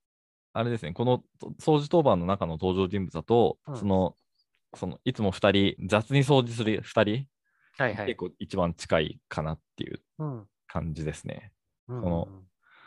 [0.55, 4.17] あれですね、このと掃除当番の中の登場人物だと、うんその、
[4.75, 7.27] その、いつも2人、雑に掃除する2人、
[7.79, 8.07] はいはい。
[8.07, 10.47] 結構一番近いかなっていううん。
[10.67, 11.53] 感じですね。
[11.89, 12.29] うんその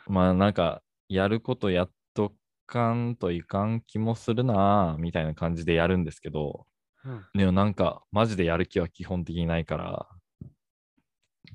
[0.08, 2.32] まあなんか、やることやっと
[2.66, 6.66] かんといかん気もするなあみたいな感じでやるんですけど、
[7.04, 10.08] うんでもなんか、マジでやる気は基本的にないから、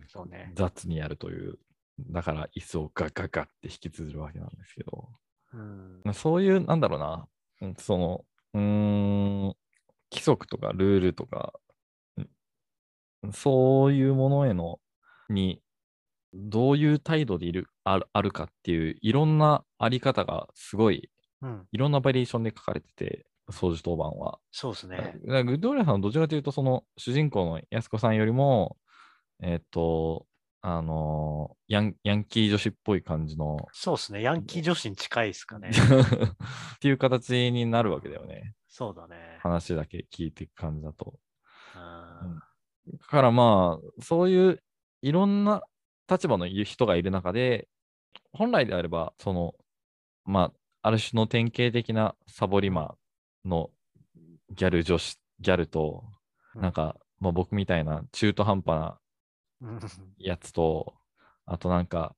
[0.07, 0.51] そうね。
[0.55, 1.59] 雑にやるという
[1.99, 5.09] だから椅子をガッガッガッって引きずるわけなんですけど、
[5.53, 6.01] うん。
[6.03, 7.27] まあそういう、なんだろうな、
[7.61, 9.55] うんその、うーん、
[10.11, 11.53] 規則とかルールとか、
[12.17, 12.29] うん
[13.33, 14.79] そういうものへの、
[15.29, 15.61] に、
[16.33, 21.11] どういう態度でいるあるあるかっていう、いろんなあり方がすごい、
[21.41, 21.67] うん。
[21.71, 24.39] いろんなバリエーションで書かれてて、掃除当番は。
[24.51, 25.19] そうですね。
[25.23, 28.77] グッドウォリアーさんはどちらかというと、その主人公の安子さんよりも、
[29.43, 30.25] えっ、と、
[30.63, 34.21] あのヤン、ヤンキー女子っぽい感じの、そうですね。
[34.21, 35.71] ヤンキー女子に近いですかね。
[36.75, 38.53] っていう形になるわけだよね。
[38.67, 39.37] そうだね。
[39.39, 41.19] 話だけ聞いていく感じだと。
[41.75, 42.39] うん
[42.87, 44.63] だからまあ、そういう
[45.01, 45.61] いろんな
[46.09, 47.67] 立場の人がいる中で、
[48.33, 49.55] 本来であれば、その、
[50.25, 50.51] ま
[50.81, 52.95] あ、ある種の典型的なサボリマ
[53.45, 53.69] の
[54.51, 56.03] ギャル女子、ギャルと、
[56.55, 59.00] うんなんか、まあ、僕みたいな中途半端なうん
[60.17, 60.93] やつと、
[61.45, 62.15] あとなんか、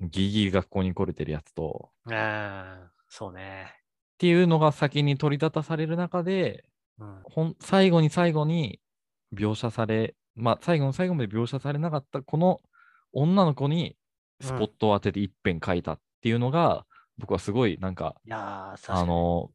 [0.00, 3.72] ギリギリ学校に来れてるやつと、ああ、そうね。
[4.14, 6.64] っていうのが先に取り立たされる中で、
[6.98, 7.20] うん。
[7.24, 8.80] ほん最後に最後に
[9.34, 12.60] 描写され、まあ、最後の最後まで描写されなかったこの
[13.12, 13.96] 女の子に
[14.40, 16.86] スポットを当てて一遍書いたっていうのが、
[17.18, 18.16] 僕はすごいなんか、
[18.88, 19.50] あの、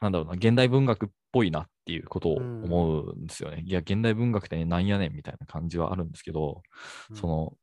[0.00, 3.62] なんだろうな、現代文学っぽいなっていうことを思うんですよね。
[3.66, 6.62] いや、現代文学ってなんやねんみたいな感じはあるんですけど、
[7.10, 7.56] うんその、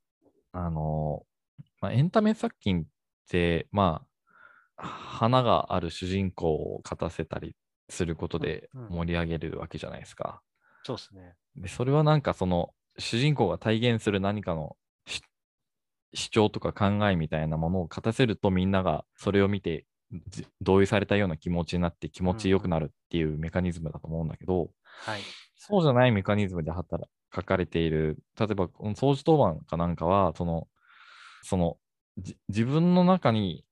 [0.51, 1.23] あの、
[1.81, 2.85] まあ、エンタメ作品っ
[3.29, 4.05] て、ま
[4.77, 7.55] あ、花がある主人公を勝たせたり
[7.89, 10.41] することでうんうん盛り上げるわけじゃないですか。
[10.83, 11.35] そうですね。
[11.55, 15.21] で、それはなんかその、主人公が体現する何かのし
[16.13, 19.88] 主張とか考えみたいなものを勝たせるとみんながそれを見てじ
[20.61, 25.21] 同意されたような気持ちになって気持ちよくなるっていうメカニズムだと思うんだけど、はい。
[25.55, 30.67] そうじゃないメカニズムで働書かれている、例えば、この掃除当番かなんかは、その、
[31.43, 31.77] その、
[32.17, 33.65] じ自分の中に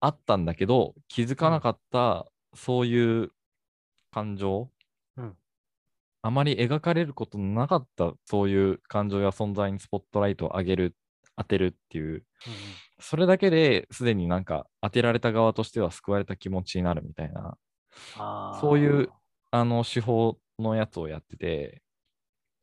[0.00, 3.32] あったんだけど、気づかなかった、そういう
[4.12, 4.70] 感情、
[5.16, 5.36] うん。
[6.22, 10.96] あまり描かれることのなかった、そういう感情や存在にスポットライトを当げる、
[11.36, 12.24] 当てるっていう、うんうん
[13.00, 17.56] それだけですでになんか当てられた側としては救われた気持ちになるみたいな、
[18.60, 19.10] そういう
[19.50, 21.82] あの手法のやつをやってて、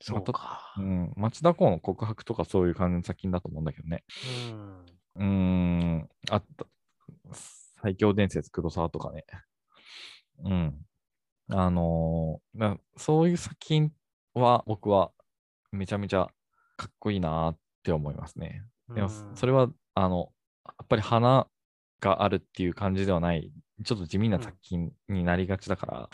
[0.02, 0.82] そうかう。
[0.82, 4.04] ん、町田公の告白とかそういう感じの作品だと思うんだけどね。
[4.46, 4.86] うん。
[5.16, 6.66] うーん、あった。
[7.82, 9.26] 最強伝説黒沢とかね。
[10.44, 10.86] うん。
[11.50, 13.92] あのーなそういう作品
[14.34, 15.12] は僕は
[15.72, 16.28] めちゃめちゃ
[16.78, 18.64] かっこいいなって思いますね。
[18.94, 20.32] でもうんそれは、あの、
[20.66, 21.48] やっぱり花
[22.02, 23.52] があるっていう感じではない、
[23.84, 26.10] ちょっと地味な作品になりがちだから、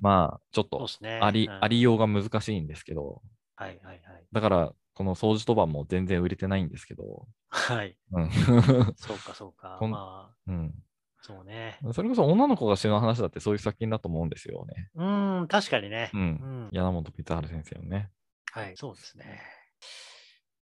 [0.00, 0.86] まあ、ちょっと。
[1.20, 3.22] あり、うんありようが難しいんですけど、
[3.54, 4.26] はいはいはい。
[4.32, 7.96] だから、この掃除当番も全然売れてないんですけど、はい。
[8.12, 8.30] うん。
[8.96, 9.78] そうかそうか。
[9.80, 10.74] まあ、うん、
[11.20, 11.78] そうね。
[11.92, 14.90] それこそ女の子が死ぬ話だってそういう作品だと思うんですよね。
[14.94, 16.10] うん、確かにね。
[16.14, 18.10] うんうん柳本光晴先生のね。
[18.52, 19.40] はい、そうですね。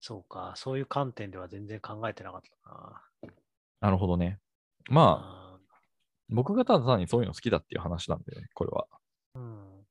[0.00, 3.02] そうか、そういう観点では全然考えてなかったな。
[3.80, 4.38] なるほどね。
[4.88, 5.58] まあ、あ
[6.30, 8.86] 僕がただ単にそういうの好きだっていう話なんで、ね、これは。
[9.34, 9.86] うん、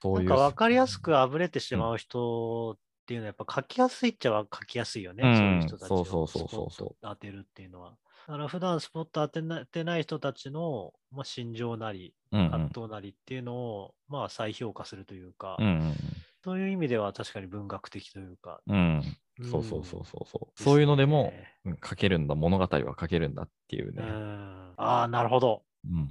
[0.00, 0.28] そういう。
[0.28, 5.22] なんか分かりやすくあぶれてしまう人っていうのはやっぱ書きやすいっちゃは書きやすいよね。
[5.24, 7.96] うんそういう人たちをそうそうそうそう当てるっていうのは。
[8.26, 15.94] だから普段スポット当てなてない人たちの、まあ、心情なり、うんうん葛藤なりっていうのを、まあ、再評価するというか、うん
[16.42, 18.60] そういう意味では確かに文学的というか。
[18.66, 18.82] うんうん。
[18.82, 20.62] うんそうそうそうそうそう。
[20.62, 21.32] そういうのでも、
[21.64, 24.02] うん書けるんだ、物語は書けるんだっていううね。
[24.02, 24.72] ん。
[24.78, 25.62] ああ、なるほど。
[25.84, 26.08] うん。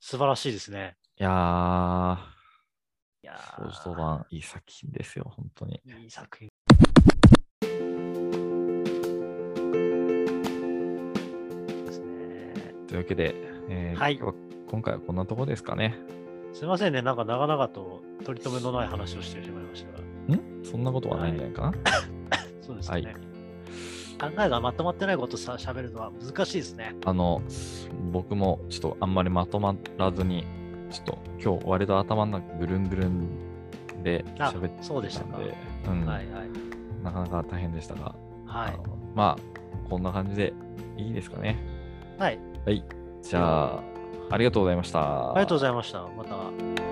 [0.00, 0.96] 素晴らしいですね。
[1.18, 2.16] いやー、
[3.22, 5.80] いや掃除当番、いい作品ですよ、本当に。
[5.84, 6.48] いい作品。
[12.88, 13.34] というわけで、
[13.68, 14.34] えーはい今
[14.70, 15.96] 今回はこんなとこですかね。
[16.52, 19.98] すいませんね、なんか長々と取り留めのない話をしてしまいましたが。
[20.36, 20.64] ん？
[20.64, 21.72] そんなことはないんじゃないかな？
[22.70, 23.02] そうですね。
[23.02, 23.30] はい
[24.20, 26.94] 考えがまとまってないことさ喋るのは難しいですね。
[27.06, 27.40] あの、
[28.12, 30.44] 僕もちょっとあんまりまとまらずに、
[30.90, 35.56] ちょっと今日割と頭の中ぐるんぐるんであ喋ってそうでしたんで、
[35.86, 36.48] うんはいはい。
[37.02, 38.14] なかなか大変でしたが、
[38.44, 38.78] はい
[39.14, 40.52] まあ、こんな感じで
[40.98, 41.56] いいですかね。
[42.18, 42.38] はい。
[42.66, 42.84] はい。
[43.22, 43.82] じゃあ、
[44.30, 45.30] ありがとうございました。
[45.30, 46.02] ありがとうございました。
[46.02, 46.89] また。